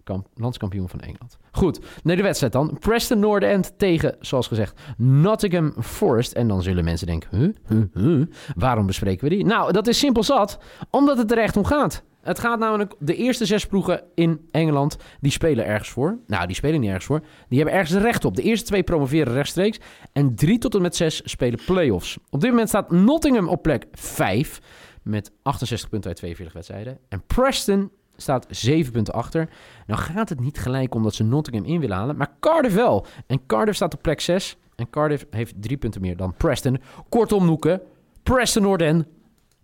kamp- 0.05 0.29
landskampioen 0.35 0.89
van 0.89 1.01
Engeland. 1.01 1.39
Goed, 1.53 1.81
nee, 2.03 2.17
de 2.17 2.23
wedstrijd 2.23 2.53
dan. 2.53 2.77
Preston 2.79 3.19
North 3.19 3.43
End 3.43 3.73
tegen, 3.77 4.17
zoals 4.21 4.47
gezegd, 4.47 4.81
Nottingham 4.97 5.75
Forest. 5.83 6.33
En 6.33 6.49
dan 6.49 6.63
zullen 6.63 6.85
mensen 6.85 7.07
denken, 7.07 7.39
huh, 7.39 7.55
huh, 7.67 7.83
huh, 7.95 8.27
waarom 8.57 8.87
bespreken 8.87 9.29
we 9.29 9.35
die? 9.35 9.45
Nou, 9.45 9.73
dat 9.73 9.87
is 9.87 9.99
simpel 9.99 10.23
zat, 10.23 10.59
omdat 10.91 11.19
het 11.19 11.31
er 11.31 11.39
echt 11.39 11.57
om 11.57 11.65
gaat. 11.65 12.03
Het 12.25 12.39
gaat 12.39 12.59
namelijk, 12.59 12.95
de 12.99 13.17
eerste 13.17 13.47
zes 13.47 13.67
ploegen 13.67 14.03
in 14.15 14.49
Engeland, 14.51 14.97
die 15.21 15.31
spelen 15.31 15.67
ergens 15.67 15.91
voor. 15.91 16.19
Nou, 16.27 16.47
die 16.47 16.57
spelen 16.57 16.81
niet 16.81 16.89
ergens 16.89 17.07
voor. 17.07 17.21
Die 17.49 17.59
hebben 17.59 17.77
ergens 17.77 17.99
recht 17.99 18.25
op. 18.25 18.37
De 18.37 18.43
eerste 18.43 18.67
twee 18.67 18.83
promoveren 18.83 19.33
rechtstreeks. 19.33 19.79
En 20.13 20.35
drie 20.35 20.59
tot 20.59 20.75
en 20.75 20.83
met 20.83 20.97
zes 20.97 21.21
spelen 21.25 21.59
play-offs. 21.67 22.19
Op 22.31 22.41
dit 22.41 22.51
moment 22.51 22.69
staat 22.69 22.91
Nottingham 22.91 23.49
op 23.49 23.63
plek 23.63 23.87
5 23.93 24.61
met 25.03 25.33
68 25.43 25.89
punten 25.89 26.09
uit 26.09 26.19
42 26.19 26.55
wedstrijden. 26.55 26.99
En 27.09 27.23
Preston 27.27 27.91
staat 28.17 28.47
7 28.51 28.93
punten 28.93 29.15
achter. 29.15 29.49
Nou 29.87 30.01
gaat 30.01 30.29
het 30.29 30.41
niet 30.41 30.59
gelijk 30.59 30.95
omdat 30.95 31.15
ze 31.15 31.25
Nottingham 31.25 31.65
in 31.65 31.81
willen 31.81 31.97
halen, 31.97 32.17
maar 32.17 32.33
Cardiff 32.41 32.75
wel. 32.75 33.07
En 33.27 33.47
Cardiff 33.47 33.77
staat 33.77 33.95
op 33.95 34.03
plek 34.03 34.21
6. 34.21 34.57
En 34.77 34.91
Cardiff 34.91 35.27
heeft 35.31 35.55
drie 35.63 35.77
punten 35.77 36.01
meer 36.01 36.17
dan 36.17 36.35
Preston. 36.35 36.81
Kortom, 37.09 37.47
Noeken, 37.47 37.81
Preston 38.23 38.63
North 38.63 38.83
End 38.83 39.07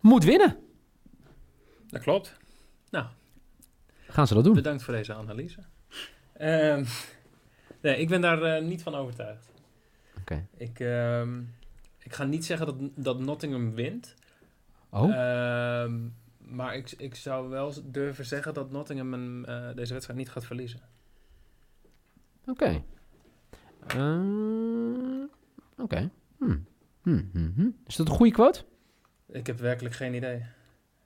moet 0.01 0.25
winnen. 0.25 0.57
Dat 1.87 2.03
klopt. 2.03 2.39
Gaan 4.11 4.27
ze 4.27 4.35
dat 4.35 4.45
doen? 4.45 4.55
Bedankt 4.55 4.83
voor 4.83 4.95
deze 4.95 5.15
analyse. 5.15 5.59
Ehm, 6.33 6.85
nee, 7.81 7.97
ik 7.97 8.09
ben 8.09 8.21
daar 8.21 8.43
eh, 8.43 8.63
niet 8.63 8.83
van 8.83 8.95
overtuigd. 8.95 9.53
Oké. 10.21 10.47
Ik, 10.57 10.81
ehm, 10.81 11.41
ik 11.99 12.13
ga 12.13 12.25
niet 12.25 12.45
zeggen 12.45 12.67
dat, 12.67 12.77
dat 12.95 13.19
Nottingham 13.21 13.75
wint. 13.75 14.15
Oh, 14.91 15.15
Ehm, 15.15 15.99
maar 16.51 16.77
ik, 16.77 16.91
ik 16.97 17.15
zou 17.15 17.49
wel 17.49 17.73
durven 17.85 18.27
zeggen 18.27 18.55
dat 18.55 18.71
Nottingham 18.71 19.13
een, 19.15 19.47
eh, 19.47 19.75
deze 19.75 19.93
wedstrijd 19.93 20.19
niet 20.19 20.31
gaat 20.31 20.45
verliezen. 20.47 20.81
oké. 22.47 22.83
Eh, 23.87 25.25
Oké. 25.77 26.11
Hm. 26.39 26.57
Hm, 27.03 27.23
hm, 27.33 27.51
hm. 27.55 27.69
Is 27.87 27.97
dat 27.97 28.09
een 28.09 28.15
goede 28.15 28.33
quote? 28.33 28.65
Ik 29.27 29.47
heb 29.47 29.59
werkelijk 29.59 29.95
geen 29.95 30.15
idee. 30.15 30.43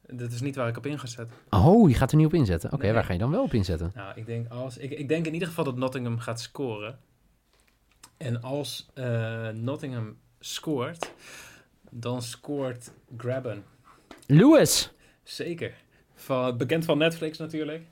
Dit 0.07 0.33
is 0.33 0.41
niet 0.41 0.57
waar 0.57 0.69
ik 0.69 0.77
op 0.77 0.87
ingezet. 0.87 1.31
Oh, 1.51 1.89
je 1.89 1.95
gaat 1.95 2.11
er 2.11 2.17
niet 2.17 2.27
op 2.27 2.35
inzetten. 2.35 2.73
Oké, 2.73 2.83
Nee. 2.83 2.93
waar 2.93 3.05
ga 3.05 3.13
je 3.13 3.19
dan 3.19 3.31
wel 3.31 3.43
op 3.43 3.53
inzetten? 3.55 3.91
Nou, 3.95 4.13
ik 4.19 4.27
denk, 4.27 4.49
als, 4.49 4.77
ik, 4.77 4.91
ik 4.91 5.09
denk 5.09 5.27
in 5.27 5.33
ieder 5.33 5.49
geval 5.49 5.65
dat 5.65 5.77
Nottingham 5.77 6.19
gaat 6.19 6.41
scoren. 6.41 6.99
En 8.17 8.43
als 8.43 8.91
eh, 8.95 9.49
Nottingham 9.49 10.17
scoort, 10.41 11.13
dan 11.91 12.23
scoort 12.23 12.93
Grabben. 13.17 13.65
Lewis! 14.27 14.93
Zeker. 15.25 15.75
Van, 16.14 16.57
bekend 16.57 16.85
van 16.85 16.99
Netflix 16.99 17.38
natuurlijk. 17.38 17.83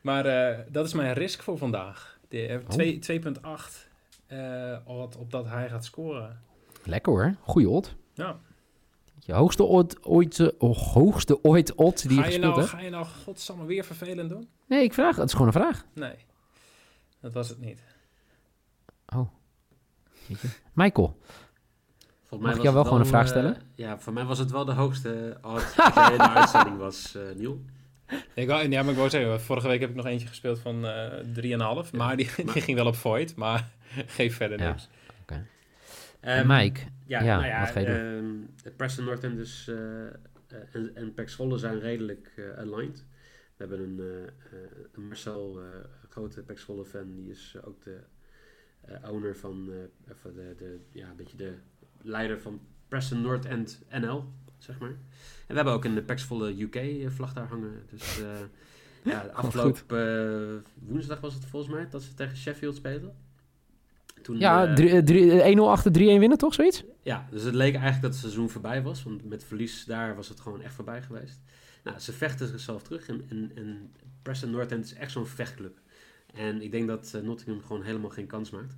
Maar 0.00 0.26
eh, 0.26 0.58
dat 0.68 0.86
is 0.86 0.92
mijn 0.94 1.12
risk 1.14 1.42
voor 1.42 1.58
vandaag. 1.58 2.18
De, 2.28 2.46
eh, 2.46 2.58
Oh. 2.58 2.68
twee- 2.68 2.98
2,8 2.98 3.88
eh 4.26 4.76
odd 4.84 5.16
op 5.16 5.30
dat 5.30 5.46
hij 5.48 5.68
gaat 5.68 5.84
scoren. 5.84 6.40
Lekker 6.84 7.12
hoor. 7.12 7.34
Goeie 7.40 7.68
odd. 7.68 7.94
Ja. 8.14 8.38
Je 9.18 9.32
hoogste 9.32 9.64
ooit, 9.64 10.04
ooit, 10.04 10.40
eh, 10.40 10.48
oh, 10.58 10.76
hoogste 10.76 11.44
ooit 11.44 11.74
odd 11.74 12.02
die 12.02 12.10
je 12.10 12.16
Ga 12.16 12.26
je, 12.26 12.32
gespeeld 12.32 12.54
nou, 12.54 12.58
hebt? 12.66 12.72
ga 12.78 12.80
je 12.84 12.90
nou 12.90 13.06
godsamme 13.24 13.64
weer 13.64 13.84
vervelend 13.84 14.30
doen? 14.30 14.48
Nee, 14.66 14.82
ik 14.82 14.92
vraag. 14.94 15.16
Het 15.16 15.24
is 15.26 15.32
gewoon 15.32 15.46
een 15.46 15.52
vraag. 15.52 15.84
Nee, 15.94 16.14
dat 17.20 17.32
was 17.32 17.48
het 17.48 17.60
niet. 17.60 17.82
Michael. 20.72 21.16
Volgens 22.26 22.48
Mag 22.50 22.56
ik 22.58 22.62
jou 22.62 22.74
wel 22.74 22.84
gewoon 22.84 23.00
een 23.00 23.06
vraag 23.06 23.22
eh, 23.24 23.28
stellen? 23.28 23.56
ja, 23.74 23.98
voor 23.98 24.12
mij 24.12 24.24
was 24.24 24.38
het 24.38 24.50
wel 24.50 24.64
de 24.64 24.72
hoogste 24.72 25.38
dat 25.42 25.94
jij 25.94 26.10
in 26.12 26.18
de 26.18 26.28
uitzending 26.30 26.76
was, 26.78 27.14
eh 27.14 27.22
Niel. 27.36 27.64
Ik 28.34 28.46
wou, 28.46 28.68
ja, 28.68 28.82
maar 28.82 28.90
ik 28.92 28.96
wou 28.98 29.10
zeggen, 29.10 29.40
vorige 29.40 29.68
week 29.68 29.80
heb 29.80 29.90
ik 29.90 29.96
nog 29.96 30.06
eentje 30.06 30.26
gespeeld 30.26 30.58
van 30.58 30.86
eh 30.86 31.84
3,5. 31.84 31.90
maar 31.92 32.16
die, 32.16 32.30
die 32.36 32.60
ging 32.62 32.76
wel 32.76 32.86
op 32.86 32.94
Void, 32.96 33.34
maar 33.36 33.70
geef 34.16 34.36
verder 34.36 34.60
Ja. 34.60 34.68
niks. 34.68 34.88
Ehm, 36.20 36.46
Mike. 36.46 36.80
Ja, 37.06 37.22
Ja, 37.22 37.36
nou 37.36 37.46
ja, 37.48 37.60
wat 37.60 37.70
ga 37.70 37.80
je 37.80 37.86
doen? 37.86 38.48
ehm, 38.64 38.72
Preston 38.76 39.04
North 39.04 39.24
End 39.24 39.36
dus, 39.36 39.68
eh, 39.68 40.06
eh, 40.06 40.12
en, 40.72 40.90
en 40.94 41.14
Pax 41.14 41.34
Volle 41.34 41.58
zijn 41.58 41.80
redelijk 41.80 42.32
eh, 42.36 42.58
aligned. 42.58 43.04
We 43.56 43.64
hebben 43.66 43.80
een, 43.80 43.98
eh, 44.00 44.22
eh, 44.22 44.70
een 44.92 45.06
Marcel, 45.06 45.58
eh, 45.60 45.64
een 45.74 46.10
grote 46.10 46.42
Pax 46.42 46.62
Volle 46.62 46.84
fan, 46.84 47.14
die 47.14 47.30
is 47.30 47.54
eh, 47.56 47.68
ook 47.68 47.82
de 47.84 47.98
eh, 48.80 49.10
owner 49.10 49.36
van, 49.36 49.68
eh, 49.70 50.12
of 50.12 50.32
de, 50.34 50.54
de, 50.58 50.78
ja, 50.92 51.08
een 51.08 51.16
beetje 51.16 51.36
de 51.36 51.52
leider 52.06 52.40
van 52.40 52.60
Preston 52.88 53.20
North 53.20 53.44
End 53.44 53.82
NL, 54.00 54.24
zeg 54.58 54.78
maar. 54.78 54.88
En 54.90 54.98
we 55.46 55.54
hebben 55.54 55.72
ook 55.72 55.84
een 55.84 56.04
Pax 56.04 56.22
Volle 56.22 56.60
UK 56.62 56.74
eh, 56.74 57.08
vlag 57.10 57.32
daar 57.32 57.46
hangen. 57.48 57.82
Dus 57.90 58.20
eh, 58.20 58.28
ja, 59.12 59.20
afgelopen 59.32 59.98
eh, 60.54 60.70
woensdag 60.88 61.20
was 61.20 61.34
het 61.34 61.44
volgens 61.44 61.72
mij 61.72 61.88
dat 61.90 62.02
ze 62.02 62.14
tegen 62.14 62.36
Sheffield 62.36 62.74
spelen. 62.76 63.14
Toen, 64.22 64.38
Ja, 64.38 64.66
eh, 64.66 64.74
drie- 64.74 64.90
eh, 64.90 65.02
drie- 65.02 65.40
eh, 65.40 65.50
1-0 65.56 65.70
achter 65.70 65.92
3-1 65.92 65.94
winnen, 66.18 66.38
toch? 66.38 66.54
Zoiets? 66.54 66.84
ja, 67.02 67.26
dus 67.30 67.42
het 67.42 67.54
leek 67.54 67.72
eigenlijk 67.72 68.02
dat 68.02 68.10
het 68.10 68.20
seizoen 68.20 68.50
voorbij 68.50 68.82
was. 68.82 69.02
Want 69.02 69.24
met 69.28 69.44
verlies 69.44 69.84
daar 69.84 70.16
was 70.16 70.28
het 70.28 70.40
gewoon 70.40 70.62
echt 70.62 70.74
voorbij 70.74 71.02
geweest. 71.02 71.40
Nou, 71.84 71.98
ze 71.98 72.12
vechten 72.12 72.48
zichzelf 72.48 72.82
terug. 72.82 73.08
En, 73.08 73.24
en, 73.28 73.50
en 73.54 73.92
Preston 74.22 74.50
North 74.50 74.72
End 74.72 74.84
is 74.84 74.94
echt 74.94 75.10
zo'n 75.12 75.26
vechtclub. 75.26 75.78
En 76.34 76.62
ik 76.62 76.70
denk 76.70 76.86
dat 76.88 77.18
Nottingham 77.22 77.62
gewoon 77.66 77.82
helemaal 77.82 78.10
geen 78.10 78.26
kans 78.26 78.50
maakt. 78.50 78.76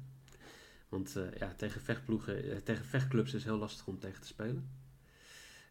Want 0.88 1.16
eh, 1.16 1.22
ja, 1.38 1.52
tegen 1.56 1.80
vechtploegen, 1.80 2.50
eh, 2.50 2.56
tegen 2.56 2.84
vechtclubs 2.84 3.26
is 3.28 3.32
het 3.42 3.44
heel 3.44 3.58
lastig 3.58 3.86
om 3.86 3.98
tegen 3.98 4.20
te 4.20 4.26
spelen. 4.26 4.68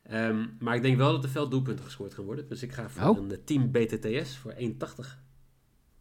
Ehm, 0.04 0.46
maar 0.60 0.76
ik 0.76 0.82
denk 0.82 0.98
wel 0.98 1.12
dat 1.12 1.24
er 1.24 1.30
veel 1.30 1.50
doelpunten 1.50 1.86
gescoord 1.86 2.14
gaan 2.14 2.26
worden. 2.26 2.48
Dus 2.48 2.64
ik 2.64 2.72
ga 2.74 2.90
voor 2.90 3.10
Oh. 3.10 3.18
een 3.18 3.32
eh, 3.32 3.38
team 3.44 3.72
BTTS 3.72 4.38
voor 4.38 4.54
1,80. 4.58 5.20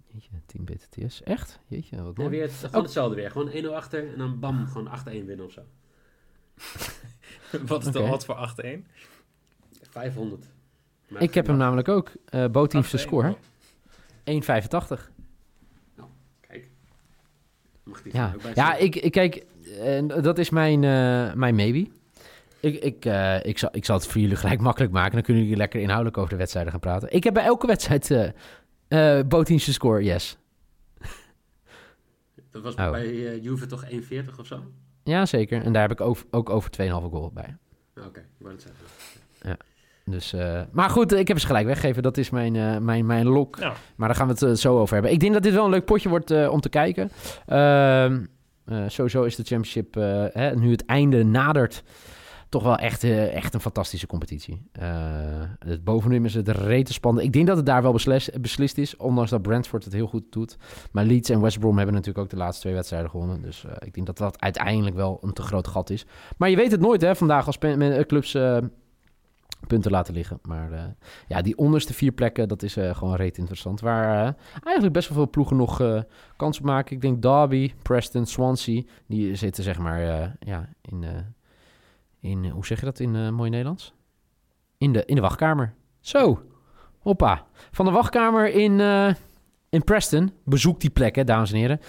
Jeetje, 0.06 0.30
team 0.46 0.64
BTTS. 0.64 1.22
Echt? 1.22 1.58
Jeetje, 1.66 2.02
wat 2.02 2.16
Ja, 2.16 2.22
mooi. 2.22 2.36
weer 2.36 2.42
het, 2.46 2.52
gewoon 2.52 2.82
hetzelfde 2.82 3.16
weer. 3.16 3.30
Gewoon 3.30 3.50
1-0 3.50 3.74
achter 3.74 4.12
en 4.12 4.18
dan 4.18 4.38
bam, 4.40 4.66
gewoon 4.66 4.86
8-1 4.88 5.26
winnen 5.26 5.44
of 5.46 5.52
zo. 5.52 5.62
Wat 7.66 7.86
is 7.86 7.92
de 7.92 8.00
Oké. 8.00 8.10
odd 8.10 8.24
voor 8.24 8.34
8-1? 8.34 8.86
500. 9.90 10.46
Maar 11.08 11.22
Ik 11.22 11.34
heb 11.34 11.46
hem 11.46 11.56
namelijk 11.56 11.88
ook. 11.88 12.12
eh 12.24 12.46
Bootteamste 12.50 12.96
8-1, 12.96 13.00
score. 13.00 13.28
oh. 13.28 13.36
1,85. 14.24 15.10
Kijk. 17.92 17.94
Mag 17.94 18.02
die 18.02 18.16
Ja, 18.16 18.32
ook 18.34 18.42
bij 18.42 18.52
ja 18.54 18.74
ik, 18.76 18.96
ik 18.96 19.12
kijk, 19.12 19.44
en 19.80 20.06
dat 20.06 20.38
is 20.38 20.50
mijn, 20.50 20.84
eh, 20.84 21.32
mijn 21.34 21.54
maybe. 21.54 21.86
Ik, 22.60 22.82
ik, 22.82 23.04
eh, 23.04 23.44
ik, 23.44 23.58
zal, 23.58 23.68
ik 23.72 23.84
zal 23.84 23.96
het 23.96 24.06
voor 24.06 24.20
jullie 24.20 24.36
gelijk 24.36 24.60
makkelijk 24.68 24.92
maken. 24.92 25.12
Dan 25.12 25.22
kunnen 25.22 25.42
jullie 25.42 25.58
lekker 25.58 25.80
inhoudelijk 25.80 26.18
over 26.18 26.30
de 26.30 26.36
wedstrijden 26.36 26.72
gaan 26.72 26.80
praten. 26.80 27.12
Ik 27.12 27.24
heb 27.24 27.34
bij 27.34 27.44
elke 27.44 27.66
wedstrijd 27.66 28.10
eh 28.10 28.28
eh 28.88 29.26
Bootteamste 29.26 29.72
score, 29.72 30.02
yes. 30.02 30.36
Dat 32.50 32.62
was 32.62 32.74
Oh. 32.74 32.90
bij 32.90 33.04
eh, 33.04 33.42
Juve 33.42 33.66
toch 33.66 33.84
1,40 33.90 34.38
of 34.40 34.46
zo? 34.46 34.64
Ja, 35.04 35.26
zeker. 35.26 35.62
En 35.62 35.72
daar 35.72 35.82
heb 35.82 35.90
ik 35.90 36.00
over, 36.00 36.26
ook 36.30 36.50
over 36.50 36.70
2,5 36.70 36.86
goal 36.86 37.30
bij. 37.34 37.56
Oké, 37.96 38.20
ik 38.20 38.26
wou 38.38 38.52
het 38.54 38.62
zeggen. 38.62 39.58
Dus, 40.10 40.32
eh, 40.32 40.60
maar 40.72 40.90
goed, 40.90 41.12
ik 41.12 41.28
heb 41.28 41.38
ze 41.38 41.46
gelijk 41.46 41.66
weggegeven. 41.66 42.02
Dat 42.02 42.16
is 42.16 42.30
mijn, 42.30 42.56
eh, 42.56 42.78
mijn, 42.78 43.06
mijn 43.06 43.26
lok. 43.26 43.58
Maar 43.96 44.08
daar 44.08 44.16
gaan 44.16 44.26
we 44.26 44.32
het 44.32 44.42
eh, 44.42 44.52
zo 44.52 44.78
over 44.78 44.94
hebben. 44.94 45.12
Ik 45.12 45.20
denk 45.20 45.32
dat 45.32 45.42
dit 45.42 45.52
wel 45.52 45.64
een 45.64 45.70
leuk 45.70 45.84
potje 45.84 46.08
wordt 46.08 46.48
om 46.48 46.60
te 46.60 46.68
kijken. 46.68 47.10
Ehm, 47.46 48.24
eh, 48.64 48.82
sowieso 48.86 49.22
is 49.22 49.36
de 49.36 49.42
championship, 49.44 49.94
hè, 50.32 50.54
nu 50.54 50.70
het 50.70 50.84
einde 50.84 51.24
nadert, 51.24 51.82
toch 52.48 52.62
wel 52.62 52.76
echt, 52.76 53.04
echt 53.04 53.54
een 53.54 53.60
fantastische 53.60 54.06
competitie. 54.06 54.70
Het 55.58 55.84
bovenin 55.84 56.24
is 56.24 56.34
het 56.34 56.48
rete 56.48 56.92
spannend. 56.92 57.26
Ik 57.26 57.32
denk 57.32 57.46
dat 57.46 57.56
het 57.56 57.66
daar 57.66 57.82
wel 57.82 57.92
beslis- 57.92 58.30
beslist 58.40 58.78
is, 58.78 58.96
ondanks 58.96 59.30
dat 59.30 59.42
Brentford 59.42 59.84
het 59.84 59.92
heel 59.92 60.06
goed 60.06 60.24
doet. 60.30 60.56
Maar 60.92 61.04
Leeds 61.04 61.30
en 61.30 61.40
West 61.40 61.58
Brom 61.58 61.76
hebben 61.76 61.94
natuurlijk 61.94 62.24
ook 62.24 62.30
de 62.30 62.36
laatste 62.36 62.60
twee 62.60 62.74
wedstrijden 62.74 63.10
gewonnen. 63.10 63.42
Dus 63.42 63.64
ik 63.78 63.94
denk 63.94 64.06
dat 64.06 64.18
dat 64.18 64.40
uiteindelijk 64.40 64.96
wel 64.96 65.18
een 65.22 65.32
te 65.32 65.42
groot 65.42 65.66
gat 65.68 65.90
is. 65.90 66.06
Maar 66.36 66.50
je 66.50 66.56
weet 66.56 66.70
het 66.70 66.80
nooit 66.80 67.00
hè, 67.00 67.16
vandaag 67.16 67.46
als 67.46 67.58
clubs 68.06 68.34
punten 69.66 69.90
laten 69.90 70.14
liggen. 70.14 70.38
Maar 70.42 70.72
eh, 70.72 70.84
ja, 71.28 71.42
die 71.42 71.56
onderste 71.56 71.94
vier 71.94 72.12
plekken, 72.12 72.48
dat 72.48 72.62
is 72.62 72.76
eh, 72.76 72.94
gewoon 72.94 73.14
reet 73.14 73.38
interessant. 73.38 73.80
Waar 73.80 74.26
eh, 74.26 74.32
eigenlijk 74.62 74.92
best 74.92 75.08
wel 75.08 75.16
veel 75.18 75.30
ploegen 75.30 75.56
nog 75.56 76.04
kans 76.36 76.58
op 76.58 76.64
maken. 76.64 76.94
Ik 76.94 77.00
denk 77.00 77.22
Derby, 77.22 77.72
Preston, 77.82 78.26
Swansea, 78.26 78.82
die 79.06 79.34
zitten 79.34 79.64
zeg 79.64 79.78
maar 79.78 80.00
ja, 80.40 80.68
in, 80.80 81.04
in 82.20 82.44
hoe 82.44 82.66
zeg 82.66 82.78
je 82.78 82.84
dat 82.84 83.00
in 83.00 83.34
mooi 83.34 83.50
Nederlands? 83.50 83.94
In 84.78 84.92
de, 84.92 85.04
in 85.04 85.14
de 85.14 85.20
wachtkamer. 85.20 85.74
Zo, 86.00 86.42
hoppa. 86.98 87.46
Van 87.70 87.84
de 87.84 87.90
wachtkamer 87.90 88.48
in, 88.48 88.80
in 89.68 89.84
Preston. 89.84 90.32
Bezoek 90.44 90.80
die 90.80 90.90
plek, 90.90 91.16
hè, 91.16 91.24
dames 91.24 91.52
en 91.52 91.58
heren. 91.58 91.80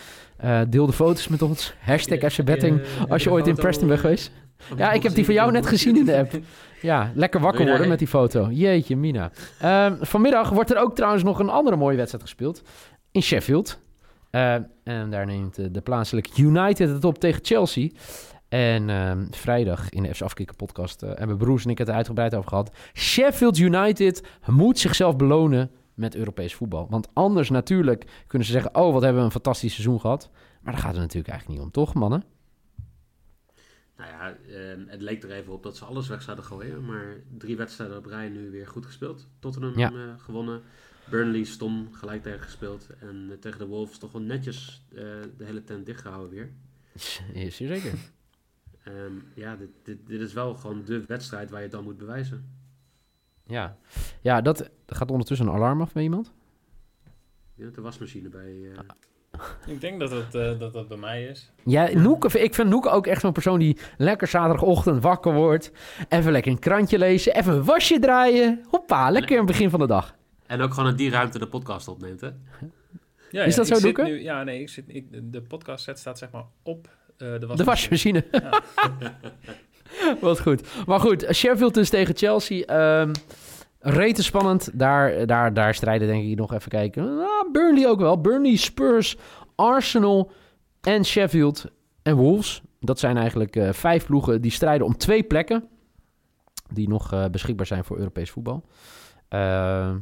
Deel 0.69 0.85
de 0.85 0.93
foto's 0.93 1.27
met 1.27 1.41
ons. 1.41 1.73
Hashtag 1.79 2.31
FC 2.31 2.43
Betting. 2.43 2.81
Als 3.09 3.23
je 3.23 3.31
ooit 3.31 3.47
in 3.47 3.55
Preston 3.55 3.87
bent 3.87 3.99
geweest. 3.99 4.31
Ja, 4.77 4.91
ik 4.91 5.03
heb 5.03 5.13
die 5.13 5.25
van 5.25 5.33
jou 5.33 5.51
net 5.51 5.65
gezien 5.65 5.97
in 5.97 6.05
de 6.05 6.17
app. 6.17 6.39
Ja, 6.81 7.11
lekker 7.15 7.39
wakker 7.39 7.65
worden 7.65 7.87
met 7.87 7.99
die 7.99 8.07
foto. 8.07 8.49
Jeetje, 8.51 8.95
Mina. 8.95 9.31
Ehm, 9.59 9.95
vanmiddag 9.99 10.49
wordt 10.49 10.71
er 10.71 10.77
ook 10.77 10.95
trouwens 10.95 11.23
nog 11.23 11.39
een 11.39 11.49
andere 11.49 11.75
mooie 11.75 11.97
wedstrijd 11.97 12.23
gespeeld. 12.23 12.61
In 13.11 13.21
Sheffield. 13.21 13.79
Eh, 14.29 14.53
en 14.83 15.09
daar 15.09 15.25
neemt 15.25 15.57
eh, 15.57 15.65
de 15.71 15.81
plaatselijke 15.81 16.41
United 16.41 16.89
het 16.89 17.03
op 17.03 17.19
tegen 17.19 17.45
Chelsea. 17.45 17.89
En 18.49 18.89
ehm, 18.89 19.25
vrijdag 19.29 19.89
in 19.89 20.03
de 20.03 20.15
FC 20.15 20.21
Afkikken 20.21 20.55
podcast 20.55 21.01
eh, 21.01 21.09
hebben 21.13 21.37
broers 21.37 21.63
en 21.63 21.69
ik 21.69 21.77
het 21.77 21.87
er 21.87 21.93
uitgebreid 21.93 22.35
over 22.35 22.49
gehad. 22.49 22.71
Sheffield 22.93 23.57
United 23.57 24.23
moet 24.45 24.79
zichzelf 24.79 25.15
belonen 25.15 25.71
met 25.93 26.15
Europees 26.15 26.55
voetbal. 26.55 26.87
Want 26.89 27.07
anders 27.13 27.49
natuurlijk 27.49 28.23
kunnen 28.27 28.47
ze 28.47 28.53
zeggen... 28.53 28.75
oh, 28.75 28.93
wat 28.93 29.01
hebben 29.01 29.19
we 29.19 29.25
een 29.25 29.31
fantastisch 29.31 29.73
seizoen 29.73 29.99
gehad. 29.99 30.29
Maar 30.61 30.73
daar 30.73 30.81
gaat 30.81 30.91
het 30.91 31.01
natuurlijk 31.01 31.29
eigenlijk 31.29 31.59
niet 31.59 31.67
om, 31.67 31.73
toch 31.73 31.93
mannen? 31.93 32.23
Nou 33.97 34.09
ja, 34.09 34.37
ehm, 34.37 34.87
het 34.87 35.01
leek 35.01 35.23
er 35.23 35.31
even 35.31 35.53
op 35.53 35.63
dat 35.63 35.77
ze 35.77 35.85
alles 35.85 36.07
weg 36.07 36.21
zouden 36.21 36.45
gooien. 36.45 36.85
Maar 36.85 37.15
drie 37.37 37.57
wedstrijden 37.57 37.97
op 37.97 38.05
rij 38.05 38.29
nu 38.29 38.49
weer 38.51 38.67
goed 38.67 38.85
gespeeld. 38.85 39.27
Tottenham 39.39 39.77
Ja. 39.77 39.91
eh, 39.91 40.13
gewonnen. 40.23 40.61
Burnley 41.09 41.43
stom 41.43 41.93
gelijk 41.93 42.23
tegen 42.23 42.39
gespeeld. 42.41 42.89
En 42.99 43.27
eh, 43.31 43.37
tegen 43.37 43.59
de 43.59 43.65
Wolves 43.65 43.97
toch 43.97 44.11
wel 44.11 44.21
netjes 44.21 44.85
eh, 44.89 44.97
de 45.37 45.43
hele 45.45 45.63
tent 45.63 45.85
dichtgehouden 45.85 46.29
weer. 46.29 46.51
Is 47.33 47.55
zeker. 47.55 47.93
Ehm, 48.83 49.13
ja, 49.33 49.55
dit, 49.55 49.69
dit, 49.83 50.07
dit 50.07 50.21
is 50.21 50.33
wel 50.33 50.55
gewoon 50.55 50.83
de 50.85 51.05
wedstrijd 51.05 51.49
waar 51.49 51.59
je 51.59 51.65
het 51.65 51.73
dan 51.75 51.83
moet 51.83 51.97
bewijzen. 51.97 52.55
Ja, 53.43 53.77
ja 54.21 54.41
dat 54.41 54.69
gaat 54.87 55.11
ondertussen 55.11 55.47
een 55.47 55.53
alarm 55.53 55.81
af 55.81 55.93
bij 55.93 56.03
iemand. 56.03 56.33
Ja, 57.55 57.69
de 57.69 57.81
wasmachine 57.81 58.29
bij... 58.29 58.71
eh, 58.71 58.79
Ik 59.73 59.81
denk 59.81 59.99
dat 59.99 60.11
het, 60.11 60.35
eh, 60.35 60.59
dat 60.59 60.73
dat 60.73 60.87
bij 60.87 60.97
mij 60.97 61.23
is. 61.25 61.51
Ja, 61.65 61.89
Noeke, 61.93 62.39
ik 62.39 62.53
vind 62.53 62.69
Noeke 62.69 62.89
ook 62.89 63.07
echt 63.07 63.21
zo'n 63.21 63.31
persoon 63.31 63.59
die 63.59 63.77
lekker 63.97 64.27
zaterdagochtend 64.27 65.03
wakker 65.03 65.33
wordt. 65.33 65.71
Even 66.09 66.31
lekker 66.31 66.51
een 66.51 66.59
krantje 66.59 66.97
lezen, 66.97 67.35
even 67.35 67.53
een 67.53 67.63
wasje 67.63 67.99
draaien. 67.99 68.65
Hoppa, 68.69 69.09
lekker 69.11 69.31
in 69.31 69.37
het 69.37 69.45
begin 69.45 69.69
van 69.69 69.79
de 69.79 69.87
dag. 69.87 70.15
En 70.47 70.61
ook 70.61 70.73
gewoon 70.73 70.89
in 70.89 70.95
die 70.95 71.09
ruimte 71.09 71.39
de 71.39 71.47
podcast 71.47 71.87
opneemt, 71.87 72.21
hè? 72.21 72.29
Ja, 73.29 73.43
Is 73.43 73.55
dat 73.55 73.67
ik 73.67 73.73
zo, 73.73 73.79
zit 73.79 73.95
Doeke? 73.95 74.11
nu- 74.11 74.21
Ja, 74.21 74.43
nee, 74.43 74.61
ik 74.61 74.69
zit, 74.69 74.83
ik, 74.87 75.05
de 75.31 75.41
podcast 75.41 75.83
set 75.83 75.99
staat 75.99 76.17
zeg 76.17 76.31
maar 76.31 76.43
op 76.63 76.87
eh, 77.17 77.17
de 77.17 77.47
wasmachine. 77.47 77.55
De 77.57 77.63
wasmachine. 77.63 78.25
Ja. 78.31 78.61
Wat 80.21 80.39
goed. 80.39 80.85
Maar 80.85 80.99
goed, 80.99 81.27
Sheffield 81.33 81.73
dus 81.73 81.89
tegen 81.89 82.15
Chelsea. 82.17 82.65
Ehm 82.65 83.11
rete 83.79 84.23
spannend. 84.23 84.69
Daar, 84.73 85.25
daar, 85.25 85.53
daar 85.53 85.73
strijden 85.73 86.07
denk 86.07 86.23
ik 86.25 86.37
nog 86.37 86.53
even 86.53 86.69
kijken. 86.69 87.19
Ah, 87.19 87.51
Burnley 87.51 87.87
ook 87.87 87.99
wel. 87.99 88.21
Burnley, 88.21 88.55
Spurs, 88.55 89.17
Arsenal 89.55 90.31
en 90.81 91.05
Sheffield 91.05 91.65
en 92.03 92.15
Wolves. 92.15 92.61
Dat 92.79 92.99
zijn 92.99 93.17
eigenlijk 93.17 93.55
eh, 93.55 93.73
vijf 93.73 94.05
ploegen 94.05 94.41
die 94.41 94.51
strijden 94.51 94.85
om 94.87 94.97
twee 94.97 95.23
plekken. 95.23 95.67
Die 96.73 96.89
nog 96.89 97.13
eh, 97.13 97.25
beschikbaar 97.25 97.65
zijn 97.65 97.83
voor 97.83 97.97
Europees 97.97 98.29
voetbal. 98.29 98.65
Ehm, 99.27 99.97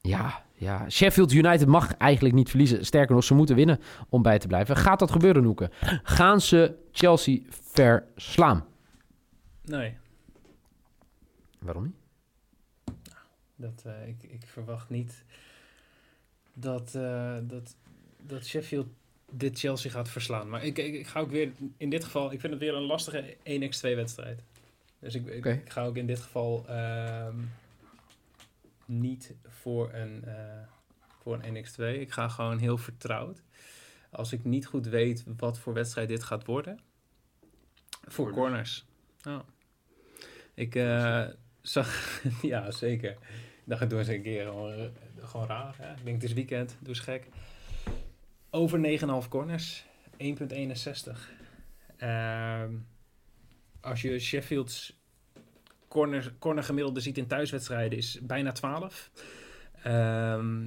ja, 0.00 0.44
ja, 0.54 0.90
Sheffield 0.90 1.32
United 1.32 1.66
mag 1.66 1.96
eigenlijk 1.96 2.34
niet 2.34 2.48
verliezen. 2.48 2.86
Sterker 2.86 3.14
nog, 3.14 3.24
ze 3.24 3.34
moeten 3.34 3.56
winnen 3.56 3.80
om 4.08 4.22
bij 4.22 4.38
te 4.38 4.46
blijven. 4.46 4.76
Gaat 4.76 4.98
dat 4.98 5.10
gebeuren, 5.10 5.42
Noeke? 5.42 5.70
Gaan 6.02 6.40
ze 6.40 6.74
Chelsea 6.92 7.40
verslaan? 7.48 8.64
Nee, 9.64 9.96
Waarom 11.58 11.84
niet? 11.84 12.05
Dat, 13.56 13.82
eh, 13.86 14.08
ik, 14.08 14.22
ik 14.22 14.46
verwacht 14.46 14.90
niet 14.90 15.24
dat, 16.52 16.94
eh, 16.94 17.36
dat, 17.42 17.76
dat 18.16 18.46
Sheffield 18.46 18.86
dit 19.30 19.58
Chelsea 19.58 19.90
gaat 19.90 20.08
verslaan. 20.08 20.48
Maar 20.48 20.64
ik, 20.64 20.78
ik, 20.78 20.94
ik 20.94 21.06
ga 21.06 21.20
ook 21.20 21.30
weer, 21.30 21.52
in 21.76 21.90
dit 21.90 22.04
geval, 22.04 22.32
ik 22.32 22.40
vind 22.40 22.52
het 22.52 22.62
weer 22.62 22.74
een 22.74 22.82
lastige 22.82 23.36
1x2 23.36 23.80
wedstrijd. 23.80 24.42
Dus 24.98 25.14
ik, 25.14 25.44
ik, 25.44 25.70
ga 25.70 25.84
ook 25.84 25.96
in 25.96 26.06
dit 26.06 26.20
geval 26.20 26.68
ehm, 26.68 27.36
niet 28.84 29.34
voor 29.48 29.92
een, 29.92 30.24
eh, 30.24 30.62
voor 31.22 31.38
een 31.42 31.66
1x2. 31.66 32.00
Ik 32.00 32.12
ga 32.12 32.28
gewoon 32.28 32.58
heel 32.58 32.78
vertrouwd. 32.78 33.42
Als 34.10 34.32
ik 34.32 34.44
niet 34.44 34.66
goed 34.66 34.86
weet 34.86 35.24
wat 35.36 35.58
voor 35.58 35.72
wedstrijd 35.72 36.08
dit 36.08 36.22
gaat 36.22 36.46
worden. 36.46 36.80
Voor 38.02 38.30
corners. 38.30 38.86
Corners. 39.22 39.44
Oh. 39.44 39.54
Ik 40.54 40.74
eh, 40.74 41.26
zag, 41.68 42.22
ja 42.42 42.70
zeker. 42.70 43.10
Ik 43.10 43.72
dacht, 43.72 43.82
ik 43.82 43.90
doe 43.90 43.98
eens 43.98 44.08
een 44.08 44.22
keer 44.22 44.44
gewoon, 44.44 44.72
eh, 44.72 44.88
gewoon 45.22 45.46
raar. 45.46 45.74
Hè? 45.78 45.90
Ik 45.92 46.04
denk, 46.04 46.20
het 46.20 46.30
is 46.30 46.36
weekend, 46.36 46.76
doe 46.80 46.94
gek. 46.94 47.28
Over 48.50 48.78
9,5 48.78 49.28
corners, 49.28 49.84
1,61. 50.16 51.30
Ehm, 51.96 52.74
als 53.80 54.02
je 54.02 54.18
Sheffield's 54.18 54.98
corner, 55.88 56.34
corner 56.38 56.64
gemiddelde 56.64 57.00
ziet 57.00 57.18
in 57.18 57.26
thuiswedstrijden, 57.26 57.98
is 57.98 58.18
bijna 58.22 58.52
12. 58.52 59.10
Ehm, 59.82 60.66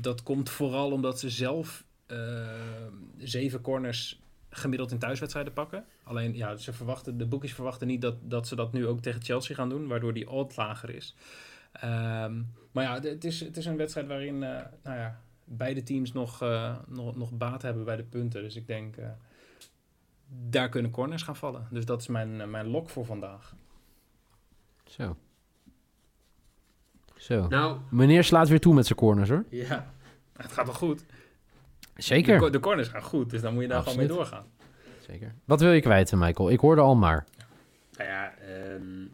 dat 0.00 0.22
komt 0.22 0.50
vooral 0.50 0.92
omdat 0.92 1.20
ze 1.20 1.30
zelf 1.30 1.84
ehm, 2.06 2.92
zeven 3.18 3.60
corners 3.60 4.20
gemiddeld 4.50 4.92
in 4.92 4.98
thuiswedstrijden 4.98 5.52
pakken. 5.52 5.84
Alleen, 6.02 6.36
ja, 6.36 6.56
ze 6.56 6.72
verwachten, 6.72 7.18
de 7.18 7.26
boekjes 7.26 7.54
verwachten 7.54 7.86
niet 7.86 8.00
dat, 8.00 8.16
dat 8.22 8.46
ze 8.48 8.56
dat 8.56 8.72
nu 8.72 8.86
ook 8.86 9.00
tegen 9.00 9.22
Chelsea 9.22 9.54
gaan 9.54 9.68
doen, 9.68 9.86
waardoor 9.86 10.14
die 10.14 10.30
odd 10.30 10.56
lager 10.56 10.90
is. 10.90 11.14
Ehm, 11.72 12.42
maar 12.72 12.84
ja, 12.84 13.00
het 13.00 13.24
is, 13.24 13.40
het 13.40 13.56
is 13.56 13.66
een 13.66 13.76
wedstrijd 13.76 14.06
waarin 14.06 14.42
eh, 14.42 14.64
nou 14.82 14.96
ja, 14.98 15.20
beide 15.44 15.82
teams 15.82 16.12
nog, 16.12 16.42
eh, 16.42 16.76
nog, 16.86 17.16
nog 17.16 17.32
baat 17.32 17.62
hebben 17.62 17.84
bij 17.84 17.96
de 17.96 18.02
punten. 18.04 18.42
Dus 18.42 18.56
ik 18.56 18.66
denk, 18.66 18.96
eh, 18.96 19.08
daar 20.48 20.68
kunnen 20.68 20.90
corners 20.90 21.22
gaan 21.22 21.36
vallen. 21.36 21.68
Dus 21.70 21.84
dat 21.84 22.00
is 22.00 22.06
mijn, 22.06 22.50
mijn 22.50 22.66
lok 22.66 22.90
voor 22.90 23.04
vandaag. 23.04 23.54
Zo. 24.84 25.16
Zo. 27.16 27.48
Nou, 27.48 27.78
Meneer 27.90 28.24
slaat 28.24 28.48
weer 28.48 28.60
toe 28.60 28.74
met 28.74 28.86
zijn 28.86 28.98
corners, 28.98 29.28
hoor. 29.28 29.44
ja. 29.50 29.94
Het 30.36 30.52
gaat 30.52 30.66
wel 30.66 30.74
goed. 30.74 31.04
Zeker. 31.96 32.52
de 32.52 32.60
corners 32.60 32.88
gaan 32.88 33.02
goed, 33.02 33.30
dus 33.30 33.40
dan 33.40 33.52
moet 33.52 33.62
je 33.62 33.68
daar 33.68 33.82
gewoon 33.82 33.98
mee 33.98 34.06
doorgaan. 34.06 34.46
Zeker. 35.06 35.34
Wat 35.44 35.60
wil 35.60 35.72
je 35.72 35.80
kwijt, 35.80 36.12
Michael? 36.12 36.50
Ik 36.50 36.60
hoorde 36.60 36.80
al 36.80 36.94
maar. 36.94 37.24
Nou 37.96 38.10
ja, 38.10 38.34
ehm, 38.38 39.06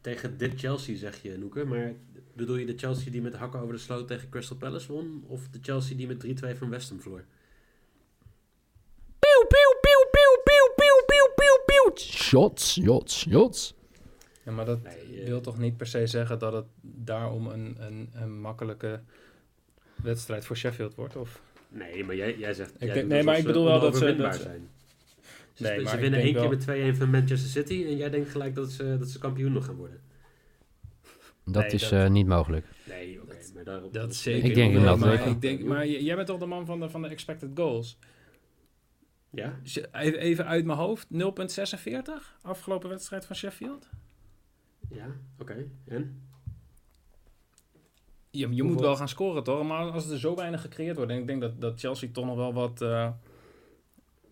tegen 0.00 0.38
dit 0.38 0.52
Chelsea 0.60 0.96
zeg 0.96 1.22
je, 1.22 1.38
Noeke. 1.38 1.64
Maar 1.64 1.92
bedoel 2.32 2.56
je 2.56 2.66
de 2.66 2.78
Chelsea 2.78 3.10
die 3.10 3.22
met 3.22 3.34
hakken 3.34 3.60
over 3.60 3.74
de 3.74 3.80
sloot 3.80 4.08
tegen 4.08 4.28
Crystal 4.28 4.56
Palace 4.56 4.92
won? 4.92 5.24
Of 5.26 5.48
de 5.48 5.58
Chelsea 5.62 5.96
die 5.96 6.06
met 6.06 6.20
3-2 6.20 6.56
van 6.58 6.70
West 6.70 6.88
Ham 6.88 7.00
verloor? 7.00 7.24
Pieuw, 9.18 9.46
pieuw, 9.48 9.78
pieuw, 9.80 10.10
pieuw, 10.10 10.42
pieuw, 10.44 10.74
pieuw, 10.76 11.04
pieuw, 11.06 11.34
pieuw, 11.34 11.64
pieuw. 11.66 11.96
Shots, 11.96 12.72
shots, 12.72 13.18
shots. 13.18 13.74
Ja, 14.44 14.52
maar 14.52 14.64
dat 14.64 14.82
Nee, 14.82 15.20
eh, 15.20 15.26
wil 15.26 15.40
toch 15.40 15.58
niet 15.58 15.76
per 15.76 15.86
se 15.86 16.06
zeggen 16.06 16.38
dat 16.38 16.52
het 16.52 16.66
daarom 16.80 17.46
een, 17.46 17.76
een, 17.78 18.10
een 18.12 18.40
makkelijke 18.40 19.00
wedstrijd 20.02 20.44
voor 20.44 20.56
Sheffield 20.56 20.94
wordt? 20.94 21.16
Of? 21.16 21.40
Nee, 21.72 22.04
maar 22.04 22.16
jij, 22.16 22.36
jij 22.38 22.54
zegt... 22.54 22.70
Ik 22.74 22.80
jij 22.80 22.92
denk- 22.94 23.08
nee, 23.08 23.22
maar 23.22 23.38
ik 23.38 23.44
bedoel 23.44 23.64
wel 23.64 23.80
dat 23.80 23.96
ze- 23.96 24.16
dat 24.16 24.34
ze- 24.34 24.42
zijn. 24.42 24.68
Ze, 25.52 25.62
Nee, 25.62 25.86
ze 25.86 25.96
winnen 25.96 26.20
één 26.20 26.32
keer 26.32 26.40
wel- 26.40 26.50
met 26.50 26.60
2-1 26.94 26.96
van 26.98 27.10
Manchester 27.10 27.50
City 27.50 27.84
en 27.86 27.96
jij 27.96 28.10
denkt 28.10 28.30
gelijk 28.30 28.54
dat 28.54 28.70
ze, 28.70 28.96
dat 28.98 29.08
ze 29.08 29.18
kampioen 29.18 29.52
nog 29.52 29.64
gaan 29.64 29.74
worden. 29.74 30.00
Dat 31.44 31.62
Nee, 31.62 31.70
is 31.72 31.80
dat- 31.82 31.92
eh, 31.92 32.08
niet 32.10 32.26
mogelijk. 32.26 32.66
Nee, 32.88 33.22
oké, 33.22 33.34
Dat- 33.34 33.50
maar 33.54 33.64
daarop... 33.64 33.92
Dat 33.92 34.02
dat 34.02 34.14
zeker. 34.14 34.48
Ik 34.48 34.54
denk 34.54 34.68
inderdaad 34.72 34.98
maar, 34.98 35.26
ik 35.28 35.40
denk, 35.40 35.62
maar 35.62 35.86
jij 35.86 36.14
bent 36.14 36.26
toch 36.26 36.38
de 36.38 36.46
man 36.46 36.66
van 36.66 36.80
de, 36.80 36.90
van 36.90 37.02
de 37.02 37.08
expected 37.08 37.50
goals? 37.54 37.98
Ja? 39.30 39.58
Even 39.92 40.18
even 40.18 40.46
uit 40.46 40.64
mijn 40.64 40.78
hoofd, 40.78 41.06
0,46 41.10 42.38
afgelopen 42.42 42.88
wedstrijd 42.88 43.24
van 43.24 43.36
Sheffield. 43.36 43.88
Ja, 44.90 45.06
oké. 45.38 45.66
En? 45.88 46.20
Je, 48.32 48.54
je 48.54 48.62
moet 48.62 48.80
wel 48.80 48.96
gaan 48.96 49.08
scoren, 49.08 49.42
toch? 49.44 49.66
Maar 49.66 49.90
als 49.90 50.08
er 50.10 50.18
zo 50.18 50.34
weinig 50.36 50.60
gecreëerd 50.60 50.96
wordt... 50.96 51.10
en 51.12 51.18
ik 51.18 51.26
denk 51.26 51.40
dat, 51.40 51.60
dat 51.60 51.80
Chelsea 51.80 52.08
toch 52.12 52.24
nog 52.26 52.36
wel 52.36 52.52
wat 52.52 52.80
eh, 52.82 53.12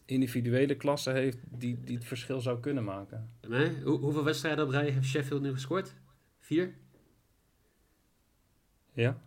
individuele 0.04 0.76
klassen 0.76 1.14
heeft... 1.14 1.38
Die, 1.48 1.80
die 1.84 1.96
het 1.96 2.04
verschil 2.04 2.40
zou 2.40 2.60
kunnen 2.60 2.84
maken. 2.84 3.30
Nee? 3.48 3.82
Hoe- 3.82 3.98
hoeveel 3.98 4.24
wedstrijden 4.24 4.64
op 4.64 4.70
rij 4.70 4.90
heeft 4.90 5.06
Sheffield 5.06 5.42
nu 5.42 5.52
gescoord? 5.52 5.94
Vier? 6.38 6.74
Ja? 8.92 9.22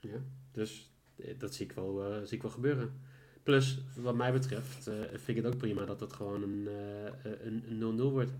Ja, 0.00 0.18
dus 0.52 0.92
eh, 1.16 1.38
dat 1.38 1.54
zie 1.54 1.66
ik 1.66 1.72
wel, 1.72 2.04
eh, 2.04 2.22
zie 2.24 2.36
ik 2.36 2.42
wel 2.42 2.50
gebeuren. 2.50 3.00
Plus, 3.42 3.80
wat 3.96 4.14
mij 4.14 4.32
betreft, 4.32 4.90
vind 5.10 5.28
ik 5.28 5.36
het 5.36 5.46
ook 5.46 5.56
prima 5.56 5.84
dat 5.84 6.00
het 6.00 6.12
gewoon 6.12 6.42
een 6.42 6.68
eh, 6.68 7.32
een 7.44 7.82
een 7.82 7.98
0-0 7.98 8.02
wordt. 8.02 8.32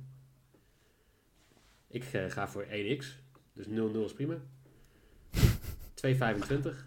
Ik 1.88 2.05
ga 2.05 2.49
voor 2.49 2.64
1x, 2.64 3.05
dus 3.53 3.66
0-0 3.66 3.71
is 4.05 4.12
prima. 4.12 4.37
2,25. 6.07 6.87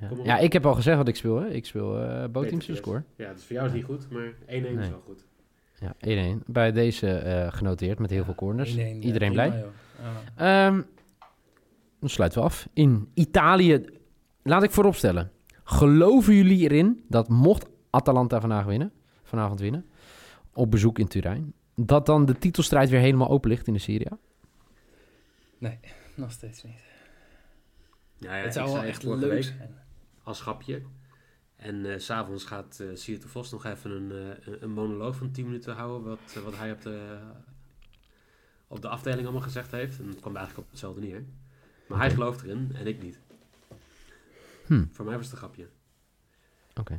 Ja. 0.00 0.10
Ja, 0.24 0.38
ik 0.38 0.52
heb 0.52 0.66
al 0.66 0.74
gezegd 0.74 0.96
wat 0.96 1.08
ik 1.08 1.16
speel. 1.16 1.36
Hè. 1.40 1.48
Ik 1.48 1.66
speel 1.66 2.00
eh 2.00 2.28
both 2.28 2.48
teams 2.48 2.64
to 2.66 2.72
Beter 2.72 2.76
score. 2.76 3.02
Ja, 3.16 3.32
dus 3.32 3.44
voor 3.44 3.52
jou 3.56 3.66
is 3.66 3.72
het 3.72 3.80
niet 3.88 3.90
goed, 3.98 4.10
maar 4.10 4.32
1-1 4.32 4.34
is 4.46 4.60
Nee. 4.76 4.90
wel 4.90 5.02
goed. 5.06 5.24
Ja, 5.80 5.94
1-1. 6.00 6.42
Bij 6.46 6.72
deze 6.72 7.10
eh, 7.10 7.52
genoteerd 7.52 7.98
met 7.98 8.10
heel 8.10 8.24
veel 8.24 8.34
corners. 8.34 8.74
1-1, 8.74 8.78
ja, 8.78 8.84
Iedereen 8.84 9.32
blij? 9.32 9.64
Ehm, 10.36 10.80
dan 12.00 12.08
sluiten 12.08 12.38
we 12.38 12.44
af. 12.44 12.68
In 12.72 13.08
Italië, 13.14 13.84
laat 14.42 14.62
ik 14.62 14.70
vooropstellen. 14.70 15.30
Geloven 15.64 16.34
jullie 16.34 16.62
erin 16.62 17.04
dat 17.08 17.28
mocht 17.28 17.66
Atalanta 17.90 18.40
vandaag 18.40 18.64
winnen, 18.64 18.92
vanavond 19.22 19.60
winnen, 19.60 19.86
op 20.52 20.70
bezoek 20.70 20.98
in 20.98 21.08
Turijn, 21.08 21.52
dat 21.74 22.06
dan 22.06 22.26
de 22.26 22.38
titelstrijd 22.38 22.88
weer 22.90 23.00
helemaal 23.00 23.28
open 23.28 23.50
ligt 23.50 23.66
in 23.66 23.72
de 23.72 23.78
Serie 23.78 24.08
A? 24.12 24.18
Nog 26.14 26.30
steeds 26.32 26.62
niet. 26.62 26.86
Ja, 28.18 28.36
ja, 28.36 28.42
het 28.44 28.52
zou 28.52 28.72
wel 28.72 28.82
echt 28.82 29.02
leuk 29.02 29.20
week 29.20 29.42
zijn. 29.42 29.74
als 30.22 30.40
grapje. 30.40 30.82
En 31.56 31.92
eh, 31.92 31.98
s 31.98 32.04
s'avonds 32.04 32.44
gaat 32.44 32.80
eh 32.80 32.88
Siert 32.94 33.22
de 33.22 33.28
Vos 33.28 33.50
nog 33.50 33.64
even 33.64 33.90
een, 33.90 34.12
eh, 34.46 34.52
een- 34.60 34.70
monoloog 34.72 35.16
van 35.16 35.30
10 35.30 35.44
minuten 35.44 35.74
houden. 35.74 36.08
Wat, 36.08 36.34
eh, 36.36 36.42
wat 36.42 36.56
hij 36.56 36.72
op 36.72 36.82
de, 36.82 37.18
op 38.66 38.80
de 38.82 38.88
afdeling 38.88 39.22
allemaal 39.22 39.42
gezegd 39.42 39.70
heeft. 39.70 39.98
En 39.98 40.08
het 40.08 40.20
kwam 40.20 40.36
eigenlijk 40.36 40.66
op 40.66 40.70
hetzelfde 40.70 41.00
neer. 41.00 41.24
Maar 41.88 41.98
hij 41.98 42.10
gelooft 42.10 42.42
erin 42.42 42.70
en 42.74 42.86
ik 42.86 43.02
niet. 43.02 43.18
Hm. 44.66 44.84
Voor 44.92 45.04
mij 45.04 45.14
was 45.16 45.24
het 45.24 45.32
een 45.32 45.38
grapje. 45.38 45.68
Oké. 46.80 46.92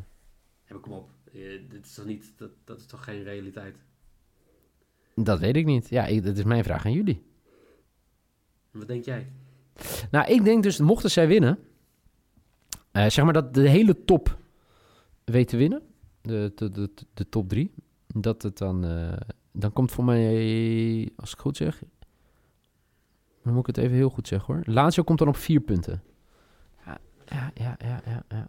Ja, 0.65 0.73
maar 0.73 0.79
kom 0.79 0.93
op. 0.93 1.09
Eh, 1.33 1.69
dit 1.69 1.85
is 1.85 1.93
toch 1.93 2.05
niet, 2.05 2.33
dat, 2.37 2.51
dat 2.63 2.79
is 2.79 2.85
toch 2.85 3.03
geen 3.03 3.23
realiteit? 3.23 3.77
Dat 5.15 5.39
weet 5.39 5.55
ik 5.55 5.65
niet. 5.65 5.89
Ja, 5.89 6.05
ik, 6.05 6.23
dat 6.23 6.37
is 6.37 6.43
mijn 6.43 6.63
vraag 6.63 6.85
aan 6.85 6.91
jullie. 6.93 7.23
Wat 8.71 8.87
denk 8.87 9.05
jij? 9.05 9.31
Nou, 10.11 10.31
ik 10.31 10.43
denk 10.43 10.63
dus, 10.63 10.79
mochten 10.79 11.11
zij 11.11 11.27
winnen, 11.27 11.59
eh, 12.91 13.09
zeg 13.09 13.23
maar 13.23 13.33
dat 13.33 13.53
de 13.53 13.69
hele 13.69 14.03
top 14.05 14.37
weet 15.23 15.47
te 15.47 15.57
winnen, 15.57 15.81
de, 16.21 16.51
de, 16.55 16.71
de, 16.71 16.89
de 17.13 17.29
top 17.29 17.49
drie, 17.49 17.73
dat 18.07 18.41
het 18.41 18.57
dan, 18.57 18.85
eh, 18.85 19.13
dan 19.51 19.73
komt 19.73 19.91
voor 19.91 20.03
mij, 20.03 21.09
als 21.15 21.33
ik 21.33 21.39
goed 21.39 21.57
zeg, 21.57 21.81
Dan 23.43 23.53
moet 23.53 23.67
ik 23.69 23.75
het 23.75 23.85
even 23.85 23.95
heel 23.97 24.09
goed 24.09 24.27
zeggen 24.27 24.53
hoor. 24.53 24.63
Lazio 24.65 25.03
komt 25.03 25.19
dan 25.19 25.27
op 25.27 25.35
vier 25.37 25.59
punten. 25.59 26.01
Ja, 26.85 26.97
ja, 27.25 27.51
ja, 27.53 27.75
ja, 27.79 28.01
ja. 28.05 28.23
Ja, 28.29 28.47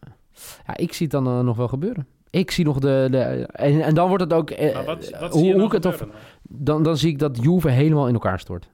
ja 0.66 0.76
ik 0.76 0.92
zie 0.92 1.06
het 1.06 1.24
dan 1.24 1.26
eh, 1.26 1.40
nog 1.40 1.56
wel 1.56 1.68
gebeuren. 1.68 2.06
Ik 2.30 2.50
zie 2.50 2.64
nog 2.64 2.78
de... 2.78 3.08
de 3.10 3.18
en, 3.52 3.80
en 3.82 3.94
dan 3.94 4.08
wordt 4.08 4.22
het 4.22 4.32
ook... 4.32 4.50
eh, 4.50 4.74
Maar 4.74 4.84
wat, 4.84 5.10
wat 5.10 5.32
hoe, 5.32 5.40
zie 5.40 5.48
je 5.48 5.54
hoe 5.54 5.64
ik 5.64 5.72
het 5.72 5.86
of, 5.86 6.06
dan, 6.42 6.82
dan 6.82 6.96
zie 6.96 7.10
ik 7.10 7.18
dat 7.18 7.42
Juve 7.42 7.68
helemaal 7.68 8.08
in 8.08 8.14
elkaar 8.14 8.40
stort. 8.40 8.70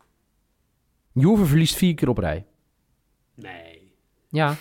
Juve 1.18 1.44
verliest 1.46 1.74
vier 1.76 1.94
keer 1.94 2.08
op 2.08 2.18
rij. 2.18 2.46
Nee. 3.34 3.92
Ja. 4.28 4.54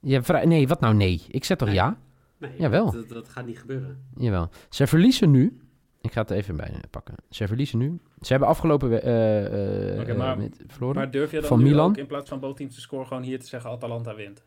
ja 0.00 0.22
vrij, 0.22 0.44
nee, 0.44 0.68
wat 0.68 0.80
nou 0.80 0.94
nee? 0.94 1.22
Ik 1.28 1.44
zeg 1.44 1.56
toch 1.56 1.68
Nee. 1.68 1.76
ja? 1.76 1.98
nee 2.38 2.50
Jawel. 2.58 2.84
Dat, 2.84 2.94
dat, 2.94 3.08
dat 3.08 3.28
gaat 3.28 3.46
niet 3.46 3.58
gebeuren. 3.58 4.04
Jawel. 4.16 4.48
Ze 4.68 4.86
verliezen 4.86 5.30
nu. 5.30 5.60
Ik 6.00 6.12
ga 6.12 6.20
het 6.20 6.30
even 6.30 6.56
bij 6.56 6.80
pakken. 6.90 7.14
Ze 7.30 7.46
verliezen 7.46 7.78
nu. 7.78 7.98
Ze 8.20 8.26
hebben 8.28 8.48
afgelopen 8.48 8.88
we- 8.88 9.00
eh, 9.00 9.92
eh, 9.94 10.00
Oké, 10.00 10.10
eh, 10.10 10.16
maar- 10.18 10.38
met 10.38 10.60
verloren. 10.66 10.96
Maar 10.96 11.10
durf 11.10 11.30
je 11.30 11.38
dan 11.40 11.48
Van 11.48 11.62
Milan? 11.62 11.88
ook 11.88 11.96
in 11.96 12.06
plaats 12.06 12.28
van 12.28 12.40
bootteams 12.40 12.74
te 12.74 12.80
scoren 12.80 13.06
gewoon 13.06 13.22
hier 13.22 13.40
te 13.40 13.46
zeggen 13.46 13.70
Atalanta 13.70 14.14
wint? 14.14 14.44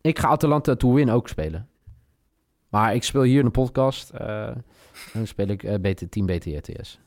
Ik 0.00 0.18
ga 0.18 0.28
Atalanta 0.28 0.76
to 0.76 0.92
win 0.94 1.10
ook 1.10 1.28
spelen. 1.28 1.68
Maar 2.68 2.94
ik 2.94 3.02
speel 3.02 3.22
hier 3.22 3.44
een 3.44 3.50
podcast. 3.50 4.10
eh, 4.10 4.46
en 4.48 4.64
dan 5.12 5.26
speel 5.26 5.46
ik 5.48 5.62
eh, 5.62 5.74
BT, 5.80 6.10
Team 6.10 6.26
BTRTS. 6.26 7.00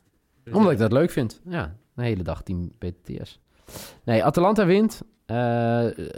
Dus 0.44 0.52
Omdat 0.54 0.64
ja, 0.64 0.70
ik 0.72 0.78
dat 0.78 0.92
leuk 0.92 1.10
vind. 1.10 1.40
Ja, 1.44 1.76
de 1.94 2.02
hele 2.02 2.22
dag 2.22 2.42
Team 2.42 2.72
BTS. 2.78 3.40
Nee, 4.04 4.24
Atalanta 4.24 4.66
wint. 4.66 5.02
Eh, 5.26 5.36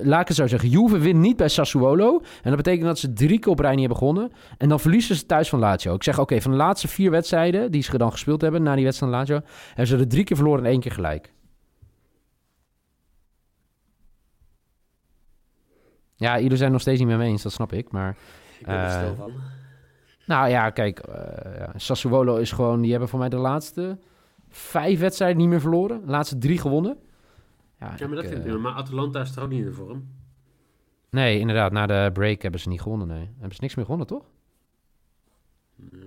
laat 0.03 0.21
ik 0.21 0.29
het 0.29 0.37
zo 0.37 0.47
zeggen. 0.47 0.69
Juve 0.69 0.99
wint 0.99 1.19
niet 1.19 1.37
bij 1.37 1.49
Sassuolo. 1.49 2.21
En 2.43 2.49
dat 2.49 2.57
betekent 2.57 2.85
dat 2.85 2.99
ze 2.99 3.13
drie 3.13 3.39
keer 3.39 3.53
op 3.53 3.59
rij 3.59 3.71
niet 3.71 3.79
hebben 3.79 3.99
gewonnen. 3.99 4.33
En 4.59 4.69
dan 4.69 4.81
verliezen 4.81 5.17
ze 5.17 5.27
thuis 5.27 5.49
van 5.49 5.59
Lazio. 5.59 5.95
Ik 5.95 6.03
zeg, 6.03 6.19
oké, 6.19 6.41
van 6.41 6.51
de 6.51 6.57
laatste 6.57 6.89
vier 6.89 7.11
wedstrijden 7.11 7.71
die 7.71 7.83
ze 7.83 7.99
dan 7.99 8.11
gespeeld 8.11 8.41
hebben... 8.41 8.63
na 8.63 8.75
die 8.75 8.85
wedstrijd 8.85 9.13
van 9.13 9.21
Lazio... 9.21 9.41
hebben 9.67 9.87
ze 9.87 9.97
er 9.97 10.09
drie 10.09 10.25
keer 10.25 10.37
verloren 10.37 10.65
en 10.65 10.71
één 10.71 10.81
keer 10.81 10.93
gelijk. 10.93 11.33
Ja, 16.15 16.41
jullie 16.41 16.57
zijn 16.57 16.73
nog 16.73 16.81
steeds 16.81 16.99
niet 16.99 17.09
met 17.09 17.19
me 17.19 17.25
eens, 17.25 17.43
dat 17.43 17.53
snap 17.53 17.73
ik. 17.73 17.91
Maar 17.91 18.17
Ik 18.59 18.67
ben 18.67 18.75
er 18.75 18.85
eh, 18.85 18.99
stil 18.99 19.15
van. 19.15 19.33
nou 20.27 20.49
ja, 20.49 20.71
kijk, 20.71 20.99
eh, 20.99 21.59
ja, 21.59 21.73
Sassuolo 21.77 22.37
is 22.37 22.53
gewoon... 22.53 22.81
Die 22.81 22.91
hebben 22.91 23.09
voor 23.09 23.19
mij 23.19 23.29
de 23.29 23.37
laatste 23.37 23.99
vijf 24.49 25.01
wedstrijden 25.01 25.39
niet 25.39 25.49
meer 25.49 25.61
verloren. 25.61 26.05
De 26.05 26.11
laatste 26.11 26.39
drie 26.39 26.59
gewonnen. 26.59 26.99
Ja, 27.81 27.95
Ja, 27.97 28.07
maar 28.07 28.17
dat 28.17 28.25
ik, 28.25 28.31
vind 28.31 28.31
ik 28.31 28.37
eh, 28.37 28.43
prima. 28.43 28.59
Maar 28.59 28.73
Atalanta 28.73 29.21
is 29.21 29.33
toch 29.33 29.45
ook 29.45 29.51
niet 29.51 29.59
in 29.61 29.65
de 29.67 29.73
vorm? 29.73 30.09
Nee, 31.11 31.39
inderdaad. 31.39 31.73
Na 31.73 31.87
de 31.87 32.11
break 32.13 32.43
hebben 32.43 32.61
ze 32.61 32.69
niet 32.69 32.81
gewonnen, 32.81 33.07
nee. 33.07 33.31
Hebben 33.39 33.55
ze 33.55 33.61
niks 33.61 33.75
meer 33.75 33.85
gewonnen, 33.85 34.07
toch? 34.07 34.25
Nee. 35.77 36.01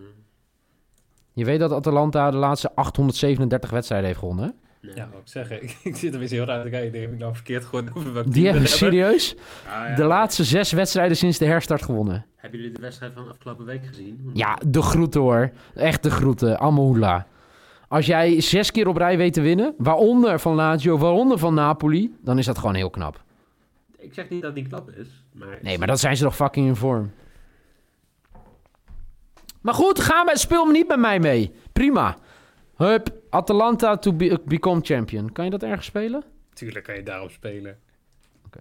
Je 1.33 1.45
weet 1.45 1.59
dat 1.59 1.71
Atalanta 1.71 2.31
de 2.31 2.37
laatste 2.37 2.75
837 2.75 3.69
wedstrijden 3.69 4.07
heeft 4.07 4.19
gewonnen, 4.19 4.45
hè? 4.45 4.51
Nee. 4.81 4.95
Ja, 4.95 5.09
wat 5.11 5.21
ik 5.21 5.27
zeggen. 5.27 5.63
Ik, 5.63 5.77
ik 5.83 5.95
zit 5.95 6.13
er 6.13 6.19
weer 6.19 6.29
heel 6.29 6.45
raar 6.45 6.63
te 6.63 6.69
kijken. 6.69 6.87
Ik 6.87 6.91
denk, 6.93 7.03
Heb 7.05 7.13
ik 7.13 7.19
nou 7.19 7.33
verkeerd 7.33 7.65
gehoord 7.65 7.95
over 7.95 8.13
welk 8.13 8.33
Die 8.33 8.45
hebben 8.47 8.67
serieus 8.67 9.35
Ah, 9.35 9.89
ja. 9.89 9.95
de 9.95 10.03
laatste 10.03 10.43
zes 10.43 10.71
wedstrijden 10.71 11.17
sinds 11.17 11.37
de 11.37 11.45
herstart 11.45 11.81
gewonnen. 11.81 12.25
Hebben 12.35 12.59
jullie 12.59 12.75
de 12.75 12.81
wedstrijd 12.81 13.13
van 13.13 13.29
afgelopen 13.29 13.65
week 13.65 13.85
gezien? 13.85 14.29
Ja, 14.33 14.57
de 14.67 14.81
groeten 14.81 15.21
hoor. 15.21 15.51
Echt 15.75 16.03
de 16.03 16.11
groeten. 16.11 16.59
Amoula. 16.59 17.27
Als 17.89 18.05
jij 18.05 18.41
zes 18.41 18.71
keer 18.71 18.87
op 18.87 18.97
rij 18.97 19.17
weet 19.17 19.33
te 19.33 19.41
winnen, 19.41 19.73
waaronder 19.77 20.39
van 20.39 20.55
Lazio, 20.55 20.97
waaronder 20.97 21.37
van 21.37 21.53
Napoli, 21.53 22.15
dan 22.21 22.37
is 22.37 22.45
dat 22.45 22.57
gewoon 22.57 22.75
heel 22.75 22.89
knap. 22.89 23.23
Ik 23.97 24.13
zeg 24.13 24.29
niet 24.29 24.41
dat 24.41 24.55
die 24.55 24.67
knap 24.67 24.89
is, 24.91 25.07
maar... 25.33 25.57
Nee, 25.61 25.77
maar 25.77 25.87
dan 25.87 25.97
zijn 25.97 26.17
ze 26.17 26.23
toch 26.23 26.35
fucking 26.35 26.67
in 26.67 26.75
vorm. 26.75 27.11
Maar 29.61 29.73
goed, 29.73 29.99
ga 29.99 30.23
maar, 30.23 30.37
speel 30.37 30.65
me 30.65 30.71
niet 30.71 30.87
met 30.87 30.99
mij 30.99 31.19
mee. 31.19 31.51
Prima. 31.73 32.17
Hup, 32.75 33.09
Atalanta 33.29 33.97
to 33.97 34.13
be- 34.13 34.39
become 34.45 34.79
champion. 34.83 35.31
Kan 35.31 35.45
je 35.45 35.51
dat 35.51 35.63
ergens 35.63 35.85
spelen? 35.85 36.23
Tuurlijk 36.53 36.85
kan 36.85 36.95
je 36.95 37.03
daarop 37.03 37.31
spelen. 37.31 37.77
Oké. 38.45 38.59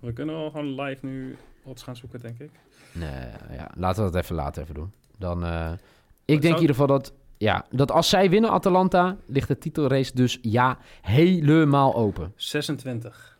We 0.00 0.12
kunnen 0.12 0.34
wel 0.34 0.50
gewoon 0.50 0.80
live 0.80 1.06
nu 1.06 1.36
odds 1.64 1.82
gaan 1.82 1.96
zoeken, 1.96 2.20
denk 2.20 2.38
ik. 2.38 2.50
Nee, 2.92 3.26
ja, 3.52 3.70
laten 3.74 4.04
we 4.04 4.10
dat 4.10 4.22
even 4.22 4.34
later 4.34 4.62
even 4.62 4.74
doen. 4.74 4.92
Dan, 5.18 5.44
eh, 5.44 5.70
ik 5.72 5.78
denk 6.26 6.42
zou- 6.42 6.54
in 6.54 6.60
ieder 6.60 6.76
geval 6.76 6.86
dat, 6.86 7.12
ja, 7.38 7.66
dat 7.70 7.90
als 7.90 8.08
zij 8.08 8.30
winnen 8.30 8.50
Atalanta, 8.50 9.16
ligt 9.26 9.48
de 9.48 9.58
titelrace 9.58 10.14
dus 10.14 10.38
ja 10.42 10.78
helemaal 11.02 11.94
open. 11.94 12.32
26. 12.36 13.38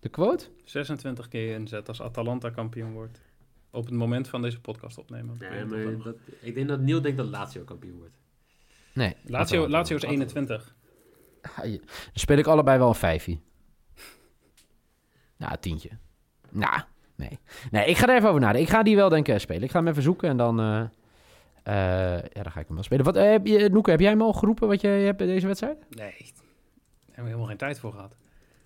De 0.00 0.08
quote? 0.08 0.46
26 0.64 1.28
keer 1.28 1.54
inzet 1.54 1.88
als 1.88 2.02
Atalanta 2.02 2.50
kampioen 2.50 2.92
wordt. 2.92 3.20
Op 3.70 3.84
het 3.84 3.94
moment 3.94 4.28
van 4.28 4.42
deze 4.42 4.60
podcast 4.60 4.98
opnemen. 4.98 5.34
Ik 5.40 5.50
Nee, 5.50 5.64
maar 5.64 6.02
dat- 6.04 6.16
ik 6.40 6.54
denk 6.54 6.68
dat 6.68 6.80
Neil 6.80 7.00
denkt 7.02 7.16
dat 7.18 7.26
Lazio 7.26 7.62
kampioen 7.64 7.98
wordt. 7.98 8.14
Nee. 8.94 9.16
Lazio. 9.26 9.68
Lazio 9.68 9.96
is 9.96 10.02
21. 10.02 10.74
Ah, 11.42 11.56
Dan 11.62 11.78
speel 12.12 12.38
ik 12.38 12.46
allebei 12.46 12.78
wel 12.78 12.88
een 12.88 12.94
vijfje. 12.94 13.38
Nou, 15.36 15.52
een 15.52 15.60
tientje. 15.60 15.90
Nou, 16.50 16.80
nee. 17.14 17.38
Nee, 17.70 17.86
ik 17.86 17.96
ga 17.96 18.08
er 18.08 18.16
even 18.16 18.28
over 18.28 18.40
nadenken. 18.40 18.62
Ik 18.68 18.74
ga 18.74 18.82
die 18.82 18.96
wel 18.96 19.08
denk 19.08 19.28
ik 19.28 19.38
spelen. 19.38 19.62
Ik 19.62 19.70
ga 19.70 19.78
hem 19.78 19.88
even 19.88 20.02
zoeken 20.02 20.28
en 20.28 20.36
dan... 20.36 20.60
eh, 20.60 20.82
ja, 21.74 22.42
dan 22.42 22.52
ga 22.52 22.60
ik 22.60 22.66
hem 22.66 22.74
wel 22.74 22.84
spelen. 22.84 23.04
Wat, 23.04 23.16
eh, 23.16 23.30
heb 23.30 23.46
je, 23.46 23.68
Noeke, 23.68 23.90
heb 23.90 24.00
jij 24.00 24.10
hem 24.10 24.22
al 24.22 24.32
geroepen 24.32 24.68
wat 24.68 24.80
jij 24.80 25.02
hebt 25.02 25.18
bij 25.18 25.26
deze 25.26 25.46
wedstrijd? 25.46 25.78
Nee, 25.90 26.10
daar 26.18 26.44
hebben 27.04 27.14
we 27.14 27.22
helemaal 27.22 27.46
geen 27.46 27.56
tijd 27.56 27.78
voor 27.78 27.92
gehad. 27.92 28.16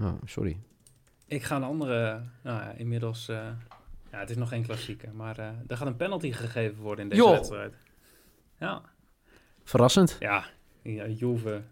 Oh, 0.01 0.13
sorry. 0.25 0.59
Ik 1.27 1.43
ga 1.43 1.57
een 1.57 1.63
andere, 1.63 2.23
nou 2.43 2.61
ja, 2.63 2.71
inmiddels, 2.77 3.29
eh, 3.29 3.37
ja, 4.11 4.19
het 4.19 4.31
is 4.31 4.37
nog 4.37 4.49
geen 4.49 4.63
klassieke, 4.63 5.09
maar 5.13 5.39
eh 5.39 5.49
er 5.67 5.77
gaat 5.77 5.87
een 5.87 5.97
penalty 5.97 6.33
gegeven 6.33 6.83
worden 6.83 7.05
in 7.05 7.11
deze 7.11 7.23
Joh. 7.23 7.31
wedstrijd. 7.33 7.75
Ja, 8.59 8.83
Verrassend. 9.65 10.17
ja, 10.21 10.45
ja 10.83 11.07
Juve, 11.07 11.63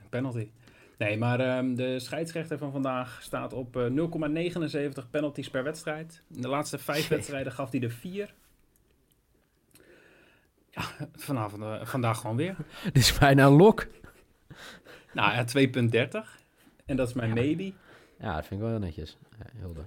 een 0.00 0.08
penalty. 0.08 0.50
Nee, 0.98 1.18
maar 1.18 1.40
ehm, 1.40 1.74
de 1.74 1.98
scheidsrechter 2.00 2.58
van 2.58 2.72
vandaag 2.72 3.18
staat 3.22 3.52
op 3.52 3.76
eh, 3.76 3.86
0,79 3.86 5.10
penalties 5.10 5.50
per 5.50 5.62
wedstrijd. 5.64 6.22
In 6.34 6.42
de 6.42 6.48
laatste 6.48 6.78
vijf 6.78 7.08
wedstrijden 7.08 7.52
gaf 7.52 7.70
hij 7.70 7.80
er 7.80 7.90
vier. 7.90 8.34
Ja, 10.74 11.08
vanavond, 11.14 11.62
eh, 11.62 11.84
vandaag 11.84 12.20
gewoon 12.20 12.36
weer. 12.36 12.56
Dit 12.84 12.96
is 12.96 13.18
bijna 13.18 13.46
een 13.46 13.52
lok. 13.52 13.86
Nou 15.12 15.32
ja, 15.32 15.44
2,30. 15.44 16.40
En 16.84 16.96
dat 16.96 17.08
is 17.08 17.14
mijn 17.14 17.28
Ja, 17.28 17.34
maybe. 17.34 17.72
Ja, 18.18 18.34
dat 18.34 18.46
vind 18.46 18.60
ik 18.60 18.66
wel 18.66 18.68
heel 18.68 18.78
netjes. 18.78 19.18
Ja, 19.38 19.46
Hilde. 19.60 19.82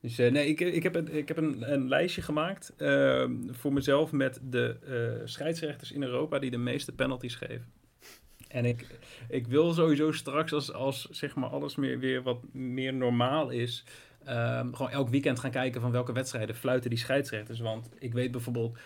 Dus 0.00 0.18
eh, 0.18 0.32
nee, 0.32 0.48
ik, 0.48 0.60
ik 0.60 0.82
heb, 0.82 0.94
een, 0.94 1.14
ik 1.14 1.28
heb 1.28 1.36
een, 1.36 1.72
een 1.72 1.88
lijstje 1.88 2.22
gemaakt 2.22 2.72
ehm, 2.76 3.32
voor 3.50 3.72
mezelf 3.72 4.12
met 4.12 4.40
de 4.42 4.76
eh, 4.86 5.26
scheidsrechters 5.26 5.92
in 5.92 6.02
Europa 6.02 6.38
die 6.38 6.50
de 6.50 6.56
meeste 6.56 6.92
penalties 6.92 7.34
geven. 7.34 7.72
En 8.48 8.64
ik, 8.64 8.86
ik 9.28 9.46
wil 9.46 9.72
sowieso 9.72 10.12
straks, 10.12 10.52
als, 10.52 10.72
als 10.72 11.08
zeg 11.10 11.34
maar 11.34 11.48
alles 11.48 11.76
meer, 11.76 11.98
weer 11.98 12.22
wat 12.22 12.52
meer 12.52 12.94
normaal 12.94 13.50
is, 13.50 13.84
ehm, 14.24 14.72
gewoon 14.72 14.90
elk 14.90 15.08
weekend 15.08 15.38
gaan 15.38 15.50
kijken 15.50 15.80
van 15.80 15.90
welke 15.90 16.12
wedstrijden 16.12 16.54
fluiten 16.54 16.90
die 16.90 16.98
scheidsrechters. 16.98 17.60
Want 17.60 17.90
ik 17.98 18.12
weet 18.12 18.30
bijvoorbeeld, 18.30 18.78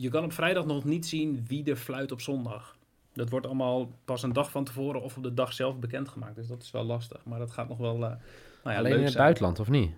je 0.00 0.08
kan 0.10 0.24
op 0.24 0.32
vrijdag 0.32 0.66
nog 0.66 0.84
niet 0.84 1.06
zien 1.06 1.44
wie 1.46 1.64
er 1.70 1.76
fluit 1.76 2.12
op 2.12 2.20
zondag. 2.20 2.76
Dat 3.14 3.30
wordt 3.30 3.46
allemaal 3.46 3.92
pas 4.04 4.22
een 4.22 4.32
dag 4.32 4.50
van 4.50 4.64
tevoren 4.64 5.02
of 5.02 5.16
op 5.16 5.22
de 5.22 5.34
dag 5.34 5.52
zelf 5.52 5.78
bekendgemaakt. 5.78 6.34
Dus 6.36 6.46
dat 6.48 6.62
is 6.62 6.70
wel 6.70 6.84
lastig. 6.84 7.24
Maar 7.24 7.38
dat 7.38 7.50
gaat 7.50 7.68
nog 7.68 7.78
wel. 7.78 7.94
eh, 7.94 8.00
nou 8.00 8.16
ja, 8.64 8.70
Alleen 8.70 8.82
leuk 8.82 8.92
in 8.98 9.02
het 9.02 9.12
zijn. 9.12 9.22
buitenland, 9.24 9.60
of 9.60 9.68
niet? 9.68 9.92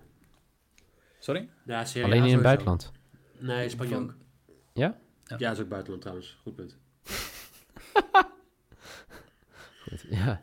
Sorry? 1.19 1.49
Ja, 1.65 1.85
Serie 1.85 2.05
Alleen 2.07 2.21
A 2.21 2.25
in 2.25 2.33
het 2.33 2.41
buitenland. 2.41 2.91
Nee, 3.39 3.69
Spanje 3.69 3.95
ook. 3.97 4.13
Ja? 4.73 4.97
Ja. 5.23 5.35
Ja, 5.39 5.51
is 5.51 5.59
ook 5.59 5.67
buitenland 5.69 6.01
trouwens. 6.01 6.37
Goed 6.41 6.55
punt. 6.55 6.77
Goed, 9.89 10.05
ja. 10.09 10.41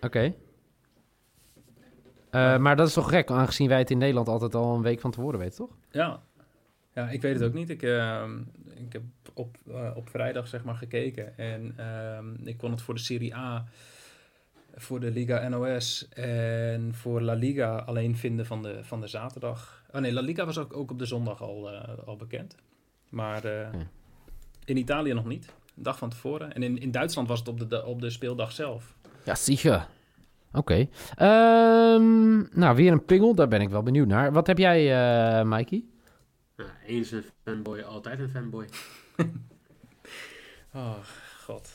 Oké. 0.00 0.34
Eh, 2.30 2.56
maar 2.58 2.76
dat 2.76 2.88
is 2.88 2.94
toch 2.94 3.08
gek, 3.08 3.30
aangezien 3.30 3.68
wij 3.68 3.78
het 3.78 3.90
in 3.90 3.98
Nederland 3.98 4.28
altijd 4.28 4.54
al 4.54 4.74
een 4.74 4.82
week 4.82 5.00
van 5.00 5.10
tevoren 5.10 5.38
weten, 5.38 5.56
toch? 5.56 5.76
Ja. 5.90 6.22
Ja, 6.94 7.08
ik 7.08 7.22
weet 7.22 7.34
het 7.34 7.42
ook 7.42 7.54
niet. 7.54 7.70
Ik, 7.70 7.82
ehm, 7.82 8.38
ik 8.74 8.92
heb 8.92 9.02
op, 9.34 9.56
eh, 9.68 9.90
op 9.94 10.08
vrijdag 10.08 10.48
zeg 10.48 10.64
maar 10.64 10.74
gekeken. 10.74 11.38
En 11.38 11.74
ehm, 11.76 12.34
ik 12.48 12.56
kon 12.56 12.70
het 12.70 12.82
voor 12.82 12.94
de 12.94 13.00
Serie 13.00 13.36
A, 13.36 13.64
voor 14.74 15.00
de 15.00 15.10
Liga 15.10 15.48
NOS 15.48 16.08
en 16.08 16.94
voor 16.94 17.20
La 17.20 17.32
Liga 17.32 17.76
alleen 17.76 18.16
vinden 18.16 18.46
van 18.46 18.62
de, 18.62 18.78
van 18.82 19.00
de 19.00 19.06
zaterdag. 19.06 19.84
Oh 19.92 20.00
nee, 20.00 20.12
La 20.12 20.20
Liga 20.20 20.44
was 20.44 20.58
ook, 20.58 20.76
ook 20.76 20.90
op 20.90 20.98
de 20.98 21.06
zondag 21.06 21.42
al, 21.42 21.70
eh, 21.70 22.06
al 22.06 22.16
bekend. 22.16 22.56
Maar 23.10 23.44
eh, 23.44 23.68
Oké. 23.68 23.88
in 24.64 24.76
Italië 24.76 25.12
nog 25.12 25.26
niet. 25.26 25.46
Een 25.76 25.82
dag 25.82 25.98
van 25.98 26.10
tevoren. 26.10 26.54
En 26.54 26.62
in, 26.62 26.78
in 26.78 26.90
Duitsland 26.90 27.28
was 27.28 27.38
het 27.38 27.48
op 27.48 27.70
de, 27.70 27.84
op 27.84 28.00
de 28.00 28.10
speeldag 28.10 28.52
zelf. 28.52 28.94
Ja, 29.24 29.34
zeker. 29.34 29.86
Oké. 30.52 30.86
Ehm, 31.14 32.58
nou, 32.58 32.76
weer 32.76 32.92
een 32.92 33.04
pingel. 33.04 33.34
Daar 33.34 33.48
ben 33.48 33.60
ik 33.60 33.68
wel 33.68 33.82
benieuwd 33.82 34.06
naar. 34.06 34.32
Wat 34.32 34.46
heb 34.46 34.58
jij, 34.58 35.44
Mikey? 35.44 35.84
Nou, 36.56 36.70
eens 36.86 37.10
een 37.10 37.24
fanboy, 37.42 37.80
altijd 37.80 38.18
een 38.18 38.28
fanboy. 38.30 38.68
Oh, 40.74 40.98
god. 41.44 41.72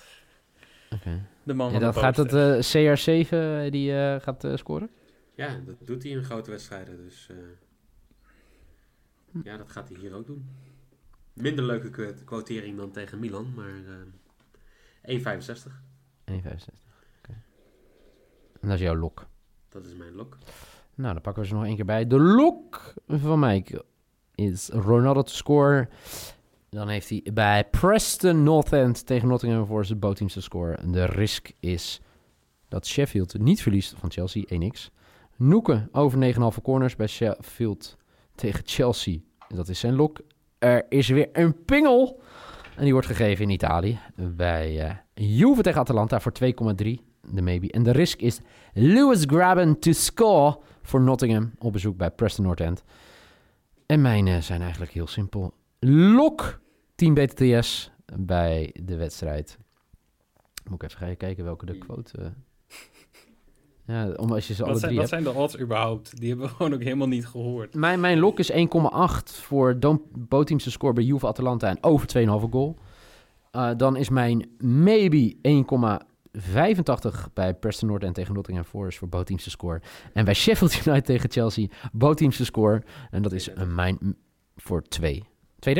Oké. 0.89 1.25
De 1.43 1.53
man 1.53 1.67
Ja, 1.67 1.71
van 1.73 1.81
dat 1.81 1.93
de 1.93 1.99
gaat 1.99 2.17
het 2.17 2.33
eh, 2.33 3.25
CR7 3.25 3.29
eh, 3.29 3.71
die 3.71 3.93
eh, 3.97 4.21
gaat 4.21 4.43
eh, 4.43 4.55
scoren? 4.55 4.89
Ja, 5.35 5.57
dat 5.65 5.75
doet 5.79 6.03
hij 6.03 6.11
in 6.11 6.23
grote 6.23 6.49
wedstrijden. 6.51 6.97
Dus 6.97 7.29
eh, 7.29 7.37
ja, 9.43 9.57
dat 9.57 9.71
gaat 9.71 9.89
hij 9.89 9.97
hier 9.97 10.13
ook 10.13 10.25
doen. 10.27 10.49
Minder 11.33 11.63
leuke 11.65 11.89
quo- 11.89 12.13
quotering 12.25 12.77
dan 12.77 12.91
tegen 12.91 13.19
Milan, 13.19 13.53
maar 13.53 13.73
eh 15.03 15.17
1,65. 15.17 15.23
1,65. 15.23 16.35
Oké. 17.17 17.31
En 18.61 18.67
dat 18.67 18.71
is 18.71 18.79
jouw 18.79 18.95
lok. 18.95 19.27
Dat 19.69 19.85
is 19.85 19.95
mijn 19.95 20.13
lok. 20.15 20.37
Nou, 20.95 21.13
dan 21.13 21.21
pakken 21.21 21.41
we 21.43 21.47
ze 21.49 21.53
nog 21.55 21.65
één 21.65 21.75
keer 21.75 21.85
bij. 21.85 22.07
De 22.07 22.19
lok 22.19 22.93
van 23.07 23.39
Mike 23.39 23.85
is 24.39 24.69
Ronaldo 24.69 25.21
te 25.21 25.35
score. 25.35 25.87
Dan 26.69 26.87
heeft 26.87 27.09
hij 27.09 27.25
bij 27.33 27.63
Preston 27.63 28.43
North 28.43 28.73
End 28.73 29.05
tegen 29.05 29.27
Nottingham 29.27 29.65
Forest 29.65 29.89
de 29.89 29.95
bootteams 29.95 30.33
te 30.33 30.41
scoren. 30.41 30.91
De 30.91 31.05
risk 31.05 31.51
is 31.59 32.01
dat 32.67 32.87
Sheffield 32.87 33.39
niet 33.39 33.61
verliest 33.61 33.93
van 33.97 34.11
Chelsea, 34.11 34.43
1x. 34.53 34.93
Noeken 35.35 35.89
over 35.91 36.33
9,5 36.33 36.61
corners 36.61 36.95
bij 36.95 37.07
Sheffield 37.07 37.97
tegen 38.35 38.63
Chelsea. 38.65 39.17
Dat 39.47 39.69
is 39.69 39.79
zijn 39.79 39.95
lok. 39.95 40.19
Er 40.57 40.85
is 40.89 41.07
weer 41.07 41.29
een 41.33 41.63
pingel. 41.65 42.21
En 42.75 42.83
die 42.83 42.93
wordt 42.93 43.07
gegeven 43.07 43.43
in 43.43 43.49
Italië. 43.49 43.99
Bij 44.15 44.79
eh 44.79 44.95
Juve 45.13 45.61
tegen 45.61 45.79
Atalanta 45.79 46.19
voor 46.19 46.31
2,3. 46.43 46.49
De 47.31 47.41
maybe. 47.41 47.71
En 47.71 47.83
de 47.83 47.91
risk 47.91 48.21
is 48.21 48.39
Lewis 48.73 49.23
Graben 49.27 49.79
to 49.79 49.91
score 49.91 50.57
voor 50.81 51.01
Nottingham. 51.01 51.51
Op 51.57 51.73
bezoek 51.73 51.97
bij 51.97 52.11
Preston 52.11 52.45
North 52.45 52.61
End. 52.61 52.83
En 53.89 54.01
mijne 54.01 54.41
zijn 54.41 54.61
eigenlijk 54.61 54.91
heel 54.91 55.07
simpel. 55.07 55.53
Lok 55.79 56.59
10 56.95 57.13
BTTS 57.13 57.91
bij 58.15 58.75
de 58.83 58.95
wedstrijd. 58.95 59.57
Moet 60.69 60.83
ik 60.83 60.89
even 60.89 61.05
gaan 61.05 61.17
kijken 61.17 61.43
welke 61.43 61.65
de 61.65 61.77
quote... 61.77 62.17
eh, 62.21 62.27
Ja, 63.85 64.09
om 64.11 64.31
als 64.31 64.47
je 64.47 64.53
ze 64.53 64.63
alle 64.63 64.71
Wat 64.71 64.79
zijn, 64.81 64.91
drie 64.91 65.01
wat 65.01 65.11
hebt. 65.11 65.23
zijn 65.23 65.33
de 65.35 65.39
odds 65.41 65.59
überhaupt? 65.59 66.19
Die 66.19 66.29
hebben 66.29 66.47
we 66.47 66.53
gewoon 66.55 66.73
ook 66.73 66.83
helemaal 66.83 67.07
niet 67.07 67.27
gehoord. 67.27 67.73
Mijn, 67.75 67.99
mijn 67.99 68.19
lok 68.19 68.39
is 68.39 68.51
1,8 68.51 68.57
voor 69.23 69.77
bootteams 70.17 70.63
te 70.63 70.71
score 70.71 70.93
bij 70.93 71.03
Juve 71.03 71.27
Atalanta 71.27 71.67
en 71.69 71.83
over 71.83 72.07
2,5 72.17 72.49
goal. 72.49 72.77
Eh, 73.51 73.71
dan 73.77 73.95
is 73.95 74.09
mijn 74.09 74.49
maybe 74.59 75.35
1,85 76.37 77.33
bij 77.33 77.53
Preston 77.53 77.87
North 77.89 78.03
End 78.03 78.15
tegen 78.15 78.33
Nottingham 78.33 78.65
Forest 78.65 78.97
voor 78.97 79.07
bootteams 79.09 79.43
te 79.43 79.49
score. 79.49 79.81
En 80.13 80.25
bij 80.25 80.33
Sheffield 80.33 80.75
United 80.85 81.05
tegen 81.05 81.31
Chelsea 81.31 81.67
bootteams 81.91 82.37
te 82.37 82.45
score. 82.45 82.83
En 83.11 83.21
dat 83.21 83.31
is 83.31 83.49
een 83.53 83.75
mijn 83.75 84.15
voor 84.55 84.81
2. 84.81 85.23
2,30? 85.69 85.73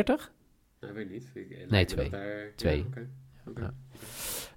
Nou, 0.81 0.93
weet 0.93 1.09
niet. 1.09 1.31
Ik, 1.33 1.47
lijkt 1.49 1.69
Nee, 1.71 1.79
me 1.79 1.85
twee. 1.85 2.09
dat 2.09 2.19
daar- 2.19 2.51
Twee. 2.55 2.77
Ja, 2.77 2.83
oké. 2.87 3.07
Oké. 3.49 3.61
Ja. 3.61 3.73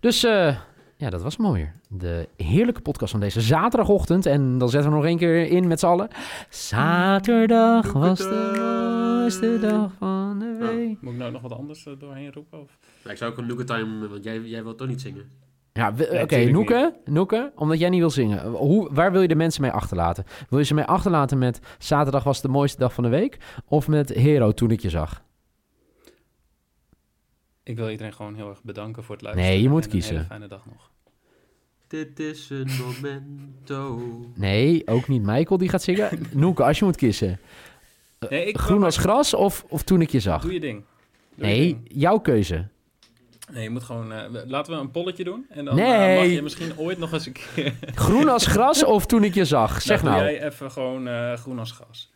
Dus 0.01 0.25
eh, 0.25 0.59
ja, 0.97 1.11
dat 1.11 1.23
was 1.23 1.37
mooi. 1.37 1.71
De 1.89 2.29
heerlijke 2.37 2.81
podcast 2.81 3.11
van 3.11 3.21
deze 3.21 3.41
zaterdagochtend. 3.41 4.27
En 4.27 4.59
dan 4.59 4.69
zetten 4.69 4.91
we 4.91 4.97
nog 4.97 5.05
één 5.07 5.19
keer 5.19 5.47
in 5.47 5.67
met 5.67 5.81
z'n 5.81 5.87
allen. 5.87 6.09
Zaterdag 6.49 7.93
was 7.93 8.19
de 8.19 8.53
mooiste 9.19 9.59
dag 9.61 9.93
van 9.99 10.39
de 10.39 10.57
week. 10.61 11.01
Moet 11.03 11.13
ik 11.13 11.19
nou 11.19 11.33
nog 11.33 11.43
wat 11.43 11.53
anders 11.53 11.87
eh, 11.87 11.93
doorheen 11.99 12.33
roepen? 12.33 12.61
Of? 12.61 12.79
Nou, 13.01 13.11
ik 13.11 13.17
zou 13.17 13.31
ook 13.33 13.39
een 13.39 13.47
Nooker 13.47 13.65
Time, 13.67 14.09
want 14.09 14.25
jij, 14.25 14.41
jij 14.41 14.63
wilt 14.63 14.79
toch 14.79 14.89
niet 14.89 15.01
zingen? 15.01 15.25
Ja, 15.73 15.91
Nee, 15.91 16.07
oké, 16.09 16.27
tuurlijk 16.27 16.53
Noeke, 16.53 16.95
Noeke, 17.05 17.53
omdat 17.57 17.79
jij 17.79 17.89
niet 17.89 18.01
wil 18.01 18.11
zingen. 18.11 18.51
Hoe, 18.51 18.89
waar 18.95 19.13
wil 19.13 19.21
je 19.23 19.29
de 19.29 19.35
mensen 19.35 19.63
mee 19.63 19.71
achterlaten? 19.71 20.25
Wil 20.49 20.59
je 20.59 20.65
ze 20.65 20.75
mee 20.75 20.85
achterlaten 20.85 21.39
met 21.39 21.61
zaterdag 21.79 22.25
was 22.25 22.41
de 22.41 22.49
mooiste 22.49 22.79
dag 22.79 22.93
van 22.93 23.05
de 23.05 23.11
week? 23.11 23.39
Of 23.69 23.89
met 23.89 24.09
Hero 24.09 24.53
toen 24.53 24.71
ik 24.71 24.81
je 24.81 24.91
zag? 24.91 25.23
Ik 27.63 27.77
wil 27.77 27.91
iedereen 27.91 28.13
gewoon 28.13 28.35
heel 28.35 28.49
erg 28.49 28.63
bedanken 28.63 29.03
voor 29.05 29.15
het 29.15 29.25
luisteren. 29.25 29.51
Nee, 29.51 29.63
je 29.63 29.69
moet 29.69 29.85
en 29.85 29.91
kiezen. 29.91 30.11
Een 30.13 30.17
hele 30.17 30.29
fijne 30.29 30.47
dag 30.47 30.67
nog. 30.67 30.91
Dit 31.87 32.19
is 32.21 32.51
een 32.51 32.69
momento. 32.87 34.01
Nee, 34.35 34.87
ook 34.87 35.09
niet 35.09 35.23
Michael 35.23 35.59
die 35.59 35.69
gaat 35.69 35.83
zingen. 35.83 36.09
Noeke, 36.33 36.65
als 36.65 36.79
je 36.79 36.85
moet 36.85 36.97
kiezen. 36.97 37.39
Nee, 38.29 38.45
ik 38.47 38.59
Groen 38.59 38.83
als 38.83 38.97
gras 38.97 39.35
of, 39.35 39.65
of 39.69 39.83
toen 39.83 40.01
ik 40.01 40.11
je 40.11 40.21
zag? 40.21 40.43
Doe 40.43 40.53
je 40.53 40.61
ding. 40.61 40.85
Doe 41.35 41.47
je 41.47 41.53
Nee, 41.55 41.67
ding. 41.67 41.81
jouw 41.89 42.19
keuze. 42.19 42.69
Nee, 43.53 43.63
je 43.63 43.71
moet 43.71 43.83
gewoon... 43.83 44.13
eh, 44.13 44.25
laten 44.47 44.75
we 44.75 44.81
een 44.81 44.91
polletje 44.91 45.25
doen. 45.25 45.47
En 45.51 45.65
dan 45.65 45.75
Nee. 45.77 45.87
eh, 46.15 46.17
mag 46.21 46.27
je 46.31 46.43
misschien 46.43 46.79
ooit 46.79 46.99
nog 46.99 47.13
eens 47.13 47.27
een 47.27 47.33
keer... 47.33 47.75
Groen 47.95 48.29
als 48.29 48.47
gras 48.47 48.85
of 48.95 49.07
toen 49.07 49.25
ik 49.25 49.35
je 49.35 49.45
zag? 49.45 49.83
Zeg 49.83 50.03
nou. 50.03 50.15
nou. 50.17 50.29
doe 50.29 50.39
jij 50.39 50.49
even 50.49 50.71
gewoon 50.71 51.09
eh, 51.09 51.33
groen 51.33 51.59
als 51.59 51.71
gas. 51.73 52.13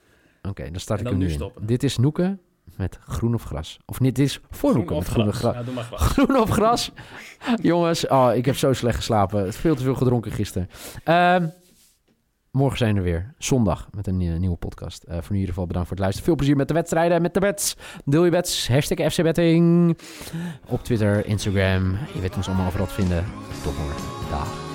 Oké, 0.48 0.70
dan 0.70 0.80
start 0.80 1.00
ik 1.00 1.06
hem 1.06 1.18
nu 1.18 1.30
in. 1.32 1.50
Dit 1.60 1.82
is 1.82 1.96
Noeke 1.96 2.38
met 2.76 2.98
groen 3.06 3.34
of 3.34 3.42
gras. 3.42 3.78
Of 3.86 4.00
niet, 4.00 4.14
dit 4.14 4.26
is 4.26 4.40
voor 4.50 4.70
Groen 4.70 4.84
met 4.84 5.06
groen 5.08 5.28
of 5.28 5.34
gras. 5.36 5.38
gras. 5.38 5.54
Ja, 5.54 5.62
doe 5.62 5.74
maar 5.74 5.84
gras. 5.84 6.00
Groen 6.12 6.36
of 6.40 6.50
gras? 6.50 6.90
Jongens, 7.62 8.06
oh, 8.06 8.30
ik 8.34 8.44
heb 8.44 8.56
zo 8.56 8.72
slecht 8.72 8.96
geslapen. 8.96 9.52
Veel 9.52 9.74
te 9.74 9.82
veel 9.82 9.94
gedronken 9.94 10.32
gisteren. 10.32 10.70
Ehm, 11.04 11.46
morgen 12.56 12.78
zijn 12.78 12.94
we 12.94 13.00
weer. 13.00 13.34
Zondag 13.38 13.88
met 13.94 14.06
een 14.06 14.20
eh, 14.20 14.38
nieuwe 14.38 14.56
podcast. 14.56 15.02
Eh, 15.02 15.12
voor 15.12 15.22
nu 15.22 15.28
in 15.28 15.34
ieder 15.34 15.48
geval 15.48 15.66
bedankt 15.66 15.88
voor 15.88 15.96
het 15.96 16.04
luisteren. 16.04 16.28
Veel 16.28 16.36
plezier 16.36 16.56
met 16.56 16.68
de 16.68 16.74
wedstrijden 16.74 17.16
en 17.16 17.22
met 17.22 17.34
de 17.34 17.40
bets. 17.40 17.76
Deel 18.04 18.24
je 18.24 18.30
bets. 18.30 18.68
Hashtag 18.68 19.12
FC 19.12 19.22
Betting. 19.22 19.98
Op 20.68 20.84
Twitter, 20.84 21.26
Instagram. 21.26 21.96
Je 22.14 22.20
weet 22.20 22.36
ons 22.36 22.46
allemaal 22.46 22.66
overal 22.66 22.86
te 22.86 22.94
vinden. 22.94 23.24
Tot 23.62 23.78
morgen. 23.78 24.02
Dag. 24.30 24.65